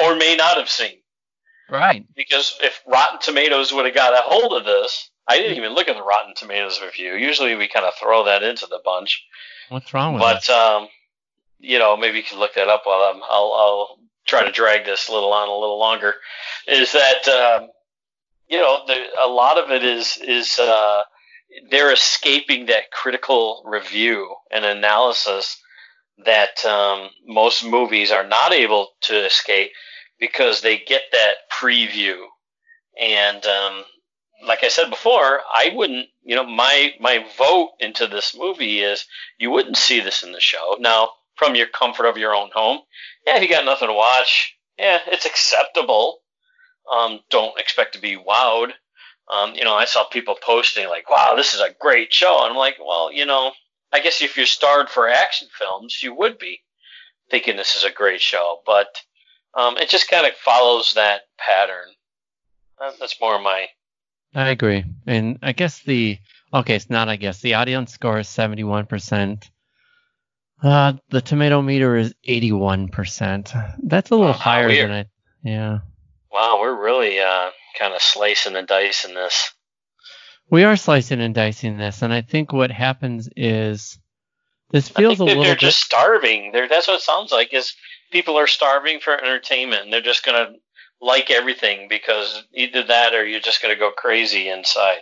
or 0.03 0.15
may 0.15 0.35
not 0.35 0.57
have 0.57 0.69
seen. 0.69 0.97
right, 1.69 2.05
Because 2.15 2.57
if 2.61 2.81
Rotten 2.87 3.19
Tomatoes 3.21 3.71
would 3.73 3.85
have 3.85 3.95
got 3.95 4.13
a 4.13 4.21
hold 4.23 4.53
of 4.53 4.65
this, 4.65 5.09
I 5.27 5.37
didn't 5.37 5.57
even 5.57 5.73
look 5.73 5.87
at 5.87 5.95
the 5.95 6.03
Rotten 6.03 6.33
Tomatoes 6.35 6.81
review. 6.83 7.15
Usually 7.15 7.55
we 7.55 7.67
kind 7.67 7.85
of 7.85 7.93
throw 7.99 8.25
that 8.25 8.43
into 8.43 8.65
the 8.65 8.81
bunch. 8.83 9.23
what's 9.69 9.93
wrong 9.93 10.13
with 10.13 10.21
But 10.21 10.49
um, 10.49 10.87
you 11.59 11.79
know, 11.79 11.95
maybe 11.95 12.17
you 12.17 12.23
can 12.23 12.39
look 12.39 12.55
that 12.55 12.67
up 12.67 12.81
while 12.85 13.13
I'm. 13.13 13.21
I'll, 13.23 13.53
I'll 13.53 13.99
try 14.25 14.43
to 14.43 14.51
drag 14.51 14.85
this 14.85 15.09
little 15.09 15.31
on 15.33 15.47
a 15.49 15.53
little 15.53 15.79
longer. 15.79 16.13
Is 16.67 16.91
that 16.91 17.27
um, 17.27 17.69
you 18.49 18.57
know, 18.57 18.79
the, 18.85 18.95
a 19.23 19.27
lot 19.27 19.57
of 19.57 19.71
it 19.71 19.83
is 19.83 20.17
is 20.17 20.59
uh, 20.59 21.03
they're 21.69 21.93
escaping 21.93 22.67
that 22.67 22.91
critical 22.91 23.63
review 23.65 24.35
and 24.51 24.65
analysis 24.65 25.61
that 26.25 26.63
um, 26.65 27.09
most 27.25 27.63
movies 27.65 28.11
are 28.11 28.27
not 28.27 28.53
able 28.53 28.89
to 29.01 29.25
escape 29.25 29.71
because 30.19 30.61
they 30.61 30.77
get 30.77 31.01
that 31.11 31.33
preview 31.51 32.17
and 32.99 33.45
um, 33.45 33.83
like 34.45 34.63
I 34.63 34.67
said 34.67 34.89
before, 34.89 35.41
I 35.53 35.71
wouldn't, 35.73 36.07
you 36.23 36.35
know, 36.35 36.45
my 36.45 36.93
my 36.99 37.25
vote 37.37 37.71
into 37.79 38.07
this 38.07 38.35
movie 38.37 38.79
is 38.79 39.05
you 39.37 39.49
wouldn't 39.51 39.77
see 39.77 39.99
this 39.99 40.23
in 40.23 40.31
the 40.31 40.39
show. 40.39 40.77
Now, 40.79 41.09
from 41.35 41.55
your 41.55 41.67
comfort 41.67 42.05
of 42.05 42.17
your 42.17 42.35
own 42.35 42.49
home, 42.53 42.79
yeah, 43.25 43.37
if 43.37 43.43
you 43.43 43.49
got 43.49 43.65
nothing 43.65 43.87
to 43.87 43.93
watch, 43.93 44.55
yeah, 44.77 44.99
it's 45.07 45.25
acceptable. 45.25 46.19
Um, 46.91 47.21
don't 47.29 47.59
expect 47.59 47.93
to 47.93 48.01
be 48.01 48.17
wowed. 48.17 48.71
Um, 49.31 49.55
you 49.55 49.63
know, 49.63 49.73
I 49.75 49.85
saw 49.85 50.03
people 50.05 50.35
posting 50.41 50.87
like, 50.87 51.09
"Wow, 51.09 51.35
this 51.35 51.53
is 51.53 51.59
a 51.61 51.73
great 51.79 52.13
show," 52.13 52.43
and 52.43 52.51
I'm 52.51 52.57
like, 52.57 52.75
"Well, 52.79 53.11
you 53.11 53.25
know, 53.25 53.51
I 53.91 53.99
guess 53.99 54.21
if 54.21 54.35
you're 54.37 54.45
starved 54.45 54.89
for 54.89 55.07
action 55.07 55.47
films, 55.57 56.01
you 56.03 56.13
would 56.13 56.37
be 56.37 56.61
thinking 57.29 57.55
this 57.55 57.75
is 57.75 57.83
a 57.83 57.91
great 57.91 58.21
show." 58.21 58.59
But 58.65 58.87
um, 59.55 59.77
it 59.77 59.89
just 59.89 60.09
kind 60.09 60.25
of 60.27 60.33
follows 60.35 60.93
that 60.95 61.21
pattern. 61.37 61.87
Uh, 62.81 62.91
that's 62.99 63.19
more 63.21 63.39
my 63.39 63.67
I 64.35 64.49
agree. 64.49 64.83
And 65.07 65.39
I 65.41 65.51
guess 65.53 65.79
the 65.83 66.17
okay, 66.53 66.75
it's 66.75 66.89
not 66.89 67.07
I 67.07 67.15
guess. 67.15 67.39
The 67.39 67.53
audience 67.53 67.93
score 67.93 68.19
is 68.19 68.27
71%. 68.27 69.49
Uh 70.61 70.93
the 71.09 71.21
tomato 71.21 71.61
meter 71.61 71.95
is 71.95 72.13
81%. 72.27 73.75
That's 73.83 74.09
a 74.09 74.15
little 74.15 74.27
Wow, 74.31 74.33
higher 74.33 74.67
weird. 74.67 74.89
than 74.89 74.95
I 74.97 75.05
Yeah. 75.43 75.79
Wow, 76.31 76.57
we're 76.61 76.81
really 76.81 77.19
uh, 77.19 77.51
kind 77.77 77.93
of 77.93 78.01
slicing 78.01 78.55
and 78.55 78.67
dicing 78.67 79.15
this. 79.15 79.53
We 80.49 80.63
are 80.63 80.75
slicing 80.75 81.21
and 81.21 81.33
dicing 81.33 81.77
this 81.77 82.01
and 82.01 82.13
I 82.13 82.21
think 82.21 82.53
what 82.53 82.71
happens 82.71 83.29
is 83.35 83.97
this 84.71 84.89
feels 84.89 85.19
a 85.19 85.23
little 85.23 85.43
they're 85.43 85.53
bit 85.53 85.59
just 85.59 85.81
starving. 85.81 86.51
They're, 86.51 86.67
that's 86.67 86.87
what 86.87 86.97
it 86.97 87.03
sounds 87.03 87.31
like. 87.31 87.53
Is 87.53 87.75
people 88.11 88.37
are 88.37 88.47
starving 88.47 88.99
for 88.99 89.13
entertainment. 89.13 89.83
and 89.83 89.93
They're 89.93 90.01
just 90.01 90.25
gonna 90.25 90.53
like 90.99 91.29
everything 91.29 91.87
because 91.89 92.43
either 92.53 92.83
that 92.83 93.13
or 93.13 93.25
you're 93.25 93.39
just 93.39 93.61
gonna 93.61 93.75
go 93.75 93.91
crazy 93.91 94.49
inside. 94.49 95.01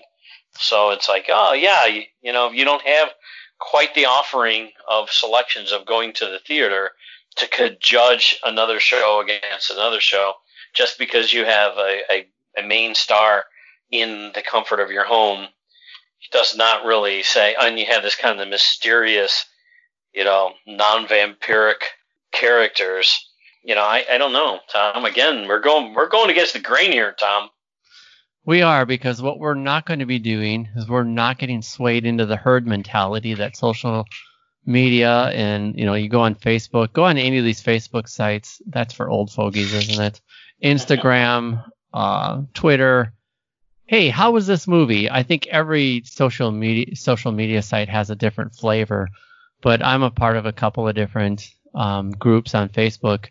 So 0.59 0.91
it's 0.91 1.07
like, 1.07 1.27
oh 1.29 1.53
yeah, 1.53 1.85
you, 1.85 2.03
you 2.21 2.33
know, 2.33 2.51
you 2.51 2.65
don't 2.65 2.81
have 2.81 3.09
quite 3.59 3.93
the 3.95 4.05
offering 4.05 4.71
of 4.89 5.09
selections 5.09 5.71
of 5.71 5.85
going 5.85 6.13
to 6.13 6.25
the 6.25 6.39
theater 6.39 6.91
to 7.37 7.47
could 7.47 7.77
judge 7.79 8.39
another 8.43 8.79
show 8.79 9.21
against 9.21 9.71
another 9.71 10.01
show 10.01 10.33
just 10.73 10.97
because 10.99 11.31
you 11.31 11.45
have 11.45 11.77
a, 11.77 12.01
a, 12.11 12.27
a 12.57 12.63
main 12.63 12.95
star 12.95 13.43
in 13.91 14.31
the 14.33 14.41
comfort 14.41 14.79
of 14.79 14.91
your 14.91 15.05
home 15.05 15.47
does 16.31 16.55
not 16.55 16.85
really 16.85 17.23
say 17.23 17.55
and 17.59 17.77
you 17.77 17.85
have 17.85 18.03
this 18.03 18.15
kind 18.15 18.39
of 18.39 18.47
mysterious 18.47 19.45
you 20.13 20.23
know 20.23 20.53
non-vampiric 20.65 21.81
characters 22.31 23.27
you 23.63 23.75
know 23.75 23.81
I, 23.81 24.05
I 24.09 24.17
don't 24.17 24.33
know 24.33 24.59
tom 24.71 25.05
again 25.05 25.47
we're 25.47 25.59
going 25.59 25.93
we're 25.93 26.09
going 26.09 26.29
against 26.29 26.53
the 26.53 26.59
grain 26.59 26.91
here 26.91 27.13
tom 27.19 27.49
We 28.45 28.61
are 28.61 28.85
because 28.85 29.21
what 29.21 29.39
we're 29.39 29.55
not 29.55 29.85
going 29.85 29.99
to 29.99 30.05
be 30.05 30.19
doing 30.19 30.69
is 30.75 30.87
we're 30.87 31.03
not 31.03 31.37
getting 31.37 31.61
swayed 31.61 32.05
into 32.05 32.25
the 32.25 32.37
herd 32.37 32.65
mentality 32.65 33.33
that 33.33 33.57
social 33.57 34.05
media 34.65 35.25
and 35.29 35.77
you 35.77 35.85
know 35.85 35.93
you 35.93 36.09
go 36.09 36.21
on 36.21 36.35
Facebook, 36.35 36.93
go 36.93 37.05
on 37.05 37.17
any 37.17 37.37
of 37.37 37.45
these 37.45 37.63
Facebook 37.63 38.07
sites. 38.07 38.61
That's 38.67 38.93
for 38.93 39.09
old 39.09 39.31
fogies, 39.31 39.73
isn't 39.73 40.03
it? 40.03 40.21
Instagram, 40.63 41.63
uh, 41.93 42.41
Twitter. 42.53 43.13
Hey, 43.85 44.09
how 44.09 44.31
was 44.31 44.47
this 44.47 44.67
movie? 44.67 45.09
I 45.09 45.23
think 45.23 45.47
every 45.47 46.03
social 46.05 46.51
media 46.51 46.95
social 46.95 47.31
media 47.31 47.61
site 47.61 47.89
has 47.89 48.09
a 48.09 48.15
different 48.15 48.55
flavor, 48.55 49.09
but 49.61 49.83
I'm 49.83 50.03
a 50.03 50.11
part 50.11 50.37
of 50.37 50.45
a 50.45 50.53
couple 50.53 50.87
of 50.87 50.95
different 50.95 51.49
um, 51.73 52.11
groups 52.11 52.55
on 52.55 52.69
Facebook 52.69 53.27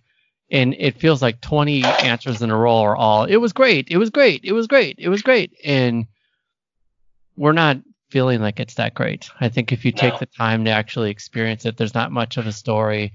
and 0.51 0.75
it 0.79 0.99
feels 0.99 1.23
like 1.23 1.41
20 1.41 1.85
answers 1.85 2.43
in 2.43 2.51
a 2.51 2.57
row 2.57 2.79
are 2.79 2.97
all 2.97 3.25
it 3.25 3.37
was 3.37 3.53
great 3.53 3.89
it 3.91 3.97
was 3.97 4.11
great 4.11 4.45
it 4.45 4.53
was 4.53 4.67
great 4.67 4.97
it 4.99 5.09
was 5.09 5.23
great 5.23 5.53
and 5.65 6.07
we're 7.37 7.53
not 7.53 7.79
feeling 8.11 8.41
like 8.41 8.59
it's 8.59 8.75
that 8.75 8.95
great 8.95 9.31
i 9.41 9.49
think 9.49 9.73
if 9.73 9.85
you 9.85 9.93
take 9.93 10.19
the 10.19 10.27
time 10.27 10.65
to 10.65 10.71
actually 10.71 11.11
experience 11.11 11.65
it 11.65 11.77
there's 11.77 11.95
not 11.95 12.11
much 12.11 12.37
of 12.37 12.47
a 12.47 12.53
story 12.53 13.13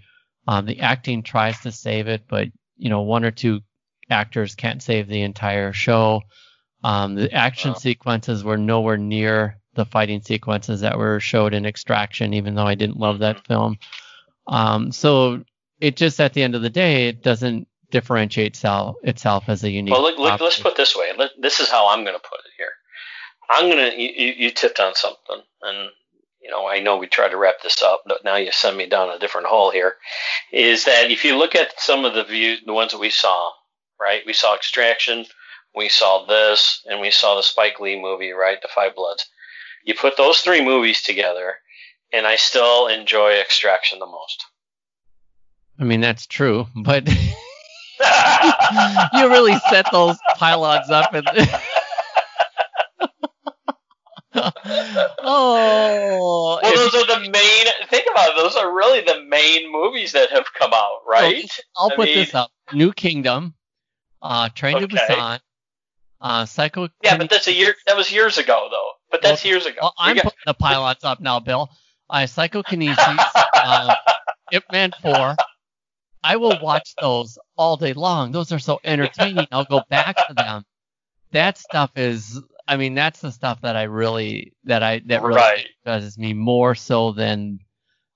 um, 0.48 0.66
the 0.66 0.80
acting 0.80 1.24
tries 1.24 1.60
to 1.60 1.72
save 1.72 2.08
it 2.08 2.24
but 2.28 2.48
you 2.78 2.90
know 2.90 3.02
one 3.02 3.26
or 3.26 3.32
two 3.32 3.60
actors 4.10 4.56
can't 4.56 4.82
save 4.82 5.08
the 5.08 5.22
entire 5.22 5.74
show. 5.74 6.22
Um, 6.84 7.16
the 7.16 7.32
action 7.34 7.72
Wow. 7.72 7.78
sequences 7.80 8.44
were 8.44 8.58
nowhere 8.58 8.98
near 8.98 9.58
the 9.74 9.86
fighting 9.86 10.22
sequences 10.22 10.82
that 10.82 10.98
were 10.98 11.20
showed 11.20 11.54
in 11.54 11.66
extraction 11.66 12.34
even 12.34 12.56
though 12.56 12.66
i 12.66 12.76
didn't 12.76 12.98
love 12.98 13.20
that 13.20 13.46
film. 13.48 13.78
Um, 14.48 14.92
so 14.92 15.44
it 15.82 15.98
just 15.98 16.20
at 16.22 16.34
the 16.34 16.44
end 16.44 16.56
of 16.56 16.62
the 16.62 16.70
day 16.70 17.08
it 17.10 17.22
doesn't 17.24 17.68
differentiate 17.92 18.54
itself, 18.54 18.96
itself 19.04 19.46
as 19.48 19.64
a 19.64 19.70
unique. 19.70 19.92
well 19.94 20.02
look, 20.02 20.18
look, 20.18 20.40
let's 20.40 20.60
put 20.60 20.74
it 20.74 20.78
this 20.78 20.96
way. 20.96 21.12
Let, 21.18 21.32
this 21.40 21.60
is 21.60 21.70
how 21.70 21.88
i'm 21.90 22.04
going 22.04 22.16
to 22.16 22.22
put 22.22 22.40
it 22.40 22.52
here. 22.58 22.72
I'm 23.50 23.70
going 23.70 23.92
to 23.92 24.02
you, 24.02 24.10
you 24.10 24.34
you 24.38 24.52
tipped 24.52 24.80
on 24.80 24.96
something 24.96 25.42
and 25.64 25.90
you 26.42 26.50
know 26.52 26.68
i 26.68 26.80
know 26.80 26.98
we 26.98 27.08
tried 27.08 27.30
to 27.30 27.38
wrap 27.38 27.56
this 27.64 27.82
up 27.82 28.04
but 28.06 28.24
now 28.24 28.36
you 28.38 28.52
send 28.52 28.78
me 28.78 28.86
down 28.88 29.10
a 29.10 29.20
different 29.20 29.48
hole 29.48 29.72
here 29.72 29.96
is 30.52 30.86
that 30.86 31.12
if 31.12 31.26
you 31.26 31.36
look 31.38 31.56
at 31.56 31.80
some 31.80 32.06
of 32.06 32.14
the 32.14 32.24
views 32.24 32.62
the 32.66 32.74
ones 32.74 32.92
that 32.92 33.00
we 33.00 33.10
saw 33.10 33.52
right 34.00 34.22
we 34.26 34.34
saw 34.34 34.56
extraction 34.56 35.26
we 35.76 35.90
saw 35.90 36.26
this 36.26 36.82
and 36.90 37.02
we 37.02 37.12
saw 37.12 37.36
the 37.36 37.42
spike 37.44 37.80
lee 37.80 38.00
movie 38.00 38.32
right 38.32 38.62
the 38.62 38.70
five 38.74 38.96
bloods 38.96 39.26
you 39.84 39.94
put 39.94 40.18
those 40.18 40.40
three 40.40 40.64
movies 40.64 41.02
together 41.02 41.56
and 42.14 42.26
i 42.26 42.36
still 42.36 42.88
enjoy 42.88 43.34
extraction 43.34 44.00
the 44.00 44.06
most 44.06 44.46
I 45.80 45.84
mean 45.84 46.00
that's 46.02 46.26
true, 46.26 46.68
but 46.74 47.06
you 49.14 49.30
really 49.30 49.58
set 49.70 49.86
those 49.92 50.18
pylons 50.38 50.90
up 50.90 51.14
and. 51.14 51.28
oh, 55.20 56.60
Well, 56.62 56.74
those 56.76 56.96
are 56.96 57.08
the 57.08 57.30
main. 57.30 57.66
Think 57.90 58.06
about 58.12 58.30
it. 58.30 58.36
Those 58.38 58.56
are 58.56 58.74
really 58.74 59.02
the 59.02 59.24
main 59.28 59.72
movies 59.72 60.12
that 60.14 60.30
have 60.32 60.46
come 60.58 60.72
out, 60.74 61.00
right? 61.08 61.50
I'll 61.78 61.92
I 61.92 61.96
put 61.96 62.06
mean- 62.06 62.18
this 62.18 62.34
up: 62.36 62.52
New 62.74 62.94
Kingdom, 62.94 63.54
uh, 64.26 64.50
Train 64.50 64.78
to 64.80 64.84
Okay. 64.86 64.96
Busan, 64.98 65.40
uh, 66.20 66.46
Psycho. 66.46 66.90
Yeah, 67.04 67.18
but 67.18 67.30
that's 67.30 67.48
a 67.48 67.54
year. 67.54 67.76
That 67.88 67.96
was 67.96 68.12
years 68.12 68.38
ago, 68.38 68.68
though. 68.72 68.92
But 69.12 69.22
that's 69.22 69.46
years 69.46 69.66
ago. 69.66 69.78
Well, 69.82 69.94
I'm 69.98 70.16
got- 70.16 70.24
putting 70.26 70.40
the 70.46 70.54
pylons 70.56 71.04
up 71.04 71.20
now, 71.22 71.40
Bill. 71.40 71.70
Uh, 72.08 72.28
Psychokinesis, 72.28 73.20
um, 73.66 73.90
Ip 74.52 74.64
Man 74.72 74.92
4. 75.02 75.36
I 76.24 76.36
will 76.36 76.60
watch 76.62 76.94
those 77.02 77.40
all 77.58 77.78
day 77.78 77.94
long. 77.94 78.32
Those 78.32 78.52
are 78.52 78.60
so 78.60 78.80
entertaining. 78.84 79.48
I'll 79.52 79.66
go 79.66 79.82
back 79.90 80.16
to 80.28 80.36
them. 80.36 80.66
That 81.32 81.58
stuff 81.58 81.90
is, 81.96 82.40
I 82.68 82.78
mean, 82.78 82.94
that's 82.94 83.22
the 83.22 83.32
stuff 83.32 83.62
that 83.62 83.76
I 83.76 83.84
really, 83.84 84.54
that 84.66 84.84
I, 84.84 85.00
that 85.08 85.24
really 85.24 85.36
right. 85.36 85.68
does 85.84 86.16
me 86.20 86.34
more 86.34 86.76
so 86.76 87.12
than. 87.12 87.60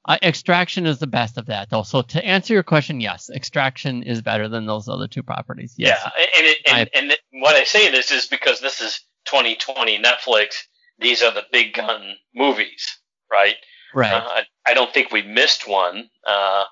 Uh, 0.05 0.17
extraction 0.23 0.85
is 0.85 0.99
the 0.99 1.07
best 1.07 1.37
of 1.37 1.47
that, 1.47 1.69
though. 1.69 1.83
So 1.83 2.01
to 2.01 2.25
answer 2.25 2.53
your 2.53 2.63
question, 2.63 3.01
yes, 3.01 3.29
Extraction 3.29 4.01
is 4.03 4.21
better 4.21 4.47
than 4.47 4.65
those 4.65 4.87
other 4.87 5.07
two 5.07 5.23
properties. 5.23 5.75
Yes. 5.77 5.99
Yeah, 6.03 6.11
and 6.37 6.47
it, 6.47 6.57
and, 6.65 6.89
and 6.95 7.11
it- 7.11 7.19
what 7.31 7.55
I 7.55 7.63
say 7.65 7.91
this 7.91 8.09
is 8.11 8.25
because 8.25 8.59
this 8.59 8.81
is 8.81 9.01
2020 9.25 10.01
Netflix. 10.01 10.55
These 10.99 11.21
are 11.21 11.33
the 11.33 11.43
big 11.51 11.73
gun 11.73 12.15
movies, 12.33 12.99
right? 13.31 13.55
Right. 13.93 14.11
Uh, 14.13 14.21
I, 14.25 14.41
I 14.67 14.73
don't 14.73 14.93
think 14.93 15.11
we 15.11 15.21
missed 15.21 15.67
one. 15.67 16.09
Uh, 16.25 16.63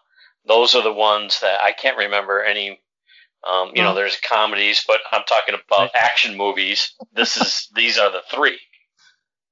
those 0.48 0.76
are 0.76 0.84
the 0.84 0.94
ones 0.94 1.40
that 1.42 1.60
I 1.62 1.72
can't 1.74 1.98
remember 1.98 2.42
any. 2.44 2.80
Um, 3.48 3.72
you 3.76 3.84
know, 3.84 3.94
there's 3.96 4.18
comedies, 4.28 4.84
but 4.88 4.98
I'm 5.12 5.22
talking 5.28 5.56
about 5.56 5.92
action 5.96 6.36
movies. 6.36 6.94
This 7.14 7.38
is 7.38 7.68
these 7.76 7.98
are 7.98 8.12
the 8.12 8.22
three. 8.34 8.60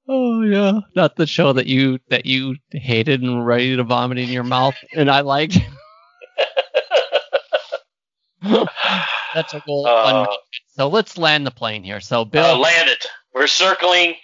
Oh 0.08 0.42
yeah, 0.44 0.80
not 0.96 1.16
the 1.16 1.26
show 1.26 1.54
that 1.54 1.66
you 1.68 2.00
that 2.10 2.26
you 2.26 2.56
hated 2.72 3.22
and 3.22 3.38
were 3.40 3.44
ready 3.44 3.76
to 3.76 3.84
vomit 3.84 4.18
in 4.20 4.30
your 4.30 4.44
mouth, 4.44 4.76
and 4.94 5.10
I 5.10 5.22
liked. 5.22 5.58
That's 9.34 9.54
a 9.54 9.62
goal. 9.66 9.88
Uh, 9.88 10.28
so 10.76 10.88
let's 10.88 11.18
land 11.18 11.46
the 11.46 11.52
plane 11.52 11.84
here. 11.84 12.00
So 12.00 12.24
Bill, 12.26 12.46
uh, 12.46 12.58
land 12.58 12.90
it. 12.90 13.06
We're 13.34 13.48
circling. 13.48 14.16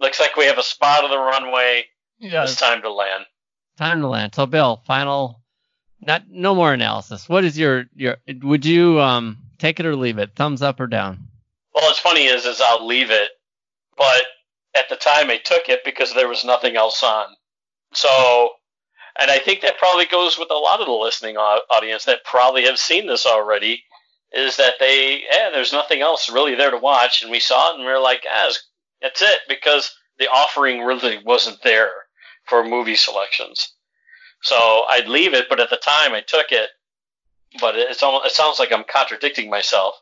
Looks 0.00 0.18
like 0.20 0.36
we 0.36 0.46
have 0.46 0.58
a 0.58 0.62
spot 0.62 1.04
of 1.04 1.10
the 1.10 1.18
runway. 1.18 1.84
yeah, 2.18 2.44
It's 2.44 2.56
time 2.56 2.82
to 2.82 2.92
land. 2.92 3.24
time 3.76 4.00
to 4.00 4.08
land. 4.08 4.34
So 4.34 4.46
Bill, 4.46 4.82
final, 4.86 5.42
not 6.00 6.22
no 6.30 6.54
more 6.54 6.72
analysis. 6.72 7.28
What 7.28 7.44
is 7.44 7.58
your 7.58 7.84
your? 7.94 8.16
Would 8.42 8.64
you 8.64 9.00
um 9.00 9.38
take 9.58 9.78
it 9.80 9.86
or 9.86 9.94
leave 9.96 10.18
it? 10.18 10.34
Thumbs 10.34 10.62
up 10.62 10.80
or 10.80 10.86
down? 10.86 11.28
Well, 11.74 11.84
what's 11.84 11.98
funny 11.98 12.24
is, 12.24 12.46
is 12.46 12.60
I'll 12.60 12.86
leave 12.86 13.10
it, 13.10 13.28
but 13.96 14.22
at 14.78 14.88
the 14.88 14.96
time 14.96 15.30
I 15.30 15.38
took 15.38 15.68
it 15.68 15.80
because 15.84 16.14
there 16.14 16.28
was 16.28 16.44
nothing 16.44 16.76
else 16.76 17.02
on. 17.02 17.26
So, 17.92 18.50
and 19.20 19.30
I 19.30 19.38
think 19.38 19.62
that 19.62 19.78
probably 19.78 20.06
goes 20.06 20.38
with 20.38 20.50
a 20.50 20.54
lot 20.54 20.80
of 20.80 20.86
the 20.86 20.92
listening 20.92 21.36
audience 21.36 22.04
that 22.04 22.24
probably 22.24 22.64
have 22.64 22.78
seen 22.78 23.06
this 23.06 23.26
already. 23.26 23.82
Is 24.30 24.58
that 24.58 24.74
they, 24.78 25.22
yeah, 25.32 25.48
there's 25.50 25.72
nothing 25.72 26.02
else 26.02 26.30
really 26.30 26.54
there 26.54 26.70
to 26.70 26.76
watch, 26.76 27.22
and 27.22 27.30
we 27.30 27.40
saw 27.40 27.70
it 27.70 27.76
and 27.76 27.84
we 27.84 27.90
are 27.90 28.02
like, 28.02 28.26
ah, 28.30 28.52
that's 29.00 29.22
it, 29.22 29.38
because 29.48 29.90
the 30.18 30.28
offering 30.28 30.82
really 30.82 31.18
wasn't 31.24 31.62
there 31.62 31.90
for 32.44 32.62
movie 32.62 32.94
selections. 32.94 33.72
So 34.42 34.84
I'd 34.86 35.08
leave 35.08 35.32
it, 35.32 35.46
but 35.48 35.60
at 35.60 35.70
the 35.70 35.78
time 35.78 36.12
I 36.12 36.20
took 36.20 36.52
it. 36.52 36.68
But 37.58 37.76
it's 37.76 38.02
almost, 38.02 38.26
it 38.26 38.32
sounds 38.32 38.58
like 38.58 38.70
I'm 38.70 38.84
contradicting 38.84 39.48
myself 39.48 39.94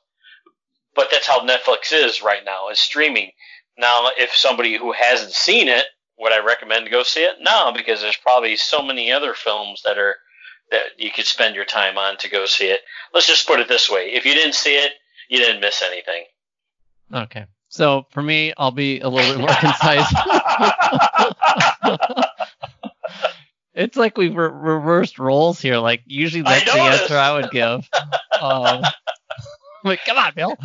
but 0.97 1.09
that's 1.11 1.27
how 1.29 1.41
Netflix 1.47 1.93
is 1.93 2.23
right 2.23 2.45
now, 2.45 2.71
is 2.71 2.81
streaming. 2.81 3.31
Now, 3.79 4.09
if 4.17 4.35
somebody 4.35 4.77
who 4.77 4.93
hasn't 4.93 5.33
seen 5.33 5.69
it, 5.69 5.85
would 6.19 6.33
I 6.33 6.45
recommend 6.45 6.87
to 6.87 6.91
go 6.91 7.03
see 7.03 7.25
it? 7.25 7.37
No, 7.41 7.73
because 7.75 8.01
there's 8.01 8.17
probably 8.17 8.57
so 8.57 8.83
many 8.83 9.13
other 9.13 9.35
films 9.35 9.83
that 9.85 9.99
are 9.99 10.17
that 10.71 10.83
you 10.99 11.11
could 11.11 11.27
spend 11.27 11.55
your 11.55 11.65
time 11.65 11.97
on 11.97 12.17
to 12.19 12.29
go 12.29 12.47
see 12.47 12.67
it. 12.67 12.81
Let's 13.15 13.27
just 13.27 13.47
put 13.47 13.61
it 13.61 13.69
this 13.69 13.91
way: 13.91 14.13
if 14.15 14.25
you 14.25 14.35
didn't 14.35 14.55
see 14.55 14.77
it, 14.77 14.93
you 15.29 15.39
didn't 15.39 15.61
miss 15.61 15.83
anything. 15.83 16.25
Okay. 17.13 17.47
So 17.69 18.07
for 18.11 18.23
me, 18.23 18.53
I'll 18.57 18.71
be 18.71 19.01
a 19.01 19.09
little 19.09 19.33
bit 19.33 19.41
more 19.41 19.49
concise. 19.61 20.07
it's 23.75 23.97
like 23.97 24.17
we've 24.17 24.35
re- 24.35 24.51
reversed 24.51 25.19
roles 25.19 25.61
here. 25.61 25.79
Like 25.79 26.03
usually 26.07 26.43
that's 26.43 26.65
the 26.65 26.81
answer 26.81 27.17
I 27.17 27.35
would 27.35 27.51
give. 27.51 27.89
Um, 28.39 28.83
like, 29.83 30.05
come 30.05 30.19
on, 30.19 30.35
Bill. 30.35 30.59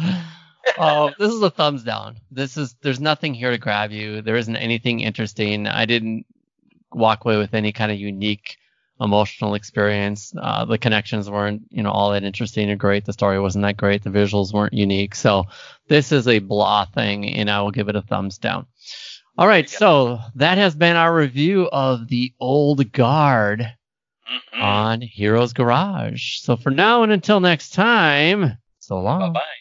Oh, 0.77 1.11
this 1.17 1.31
is 1.31 1.41
a 1.41 1.49
thumbs 1.49 1.83
down. 1.83 2.17
This 2.31 2.57
is 2.57 2.75
there's 2.81 2.99
nothing 2.99 3.33
here 3.33 3.51
to 3.51 3.57
grab 3.57 3.91
you. 3.91 4.21
There 4.21 4.35
isn't 4.35 4.55
anything 4.55 4.99
interesting. 5.01 5.67
I 5.67 5.85
didn't 5.85 6.25
walk 6.91 7.25
away 7.25 7.37
with 7.37 7.53
any 7.53 7.71
kind 7.71 7.91
of 7.91 7.97
unique 7.99 8.57
emotional 8.99 9.55
experience. 9.55 10.33
Uh, 10.39 10.65
the 10.65 10.77
connections 10.77 11.29
weren't, 11.29 11.63
you 11.71 11.81
know, 11.81 11.89
all 11.91 12.11
that 12.11 12.23
interesting 12.23 12.69
or 12.69 12.75
great. 12.75 13.05
The 13.05 13.13
story 13.13 13.39
wasn't 13.39 13.63
that 13.63 13.77
great. 13.77 14.03
The 14.03 14.09
visuals 14.11 14.53
weren't 14.53 14.73
unique. 14.73 15.15
So 15.15 15.45
this 15.87 16.11
is 16.11 16.27
a 16.27 16.39
blah 16.39 16.85
thing, 16.85 17.27
and 17.33 17.49
I 17.49 17.61
will 17.61 17.71
give 17.71 17.89
it 17.89 17.95
a 17.95 18.01
thumbs 18.03 18.37
down. 18.37 18.67
All 19.37 19.47
right, 19.47 19.67
so 19.69 20.19
that 20.35 20.57
has 20.59 20.75
been 20.75 20.95
our 20.97 21.13
review 21.15 21.67
of 21.71 22.07
the 22.09 22.33
Old 22.39 22.91
Guard 22.91 23.73
Mhm. 24.53 24.61
on 24.61 25.01
Heroes 25.01 25.53
Garage. 25.53 26.39
So 26.39 26.55
for 26.55 26.69
now 26.69 27.03
and 27.03 27.11
until 27.11 27.39
next 27.39 27.73
time, 27.73 28.57
so 28.79 28.99
long. 28.99 29.19
Bye 29.33 29.39
bye. 29.39 29.60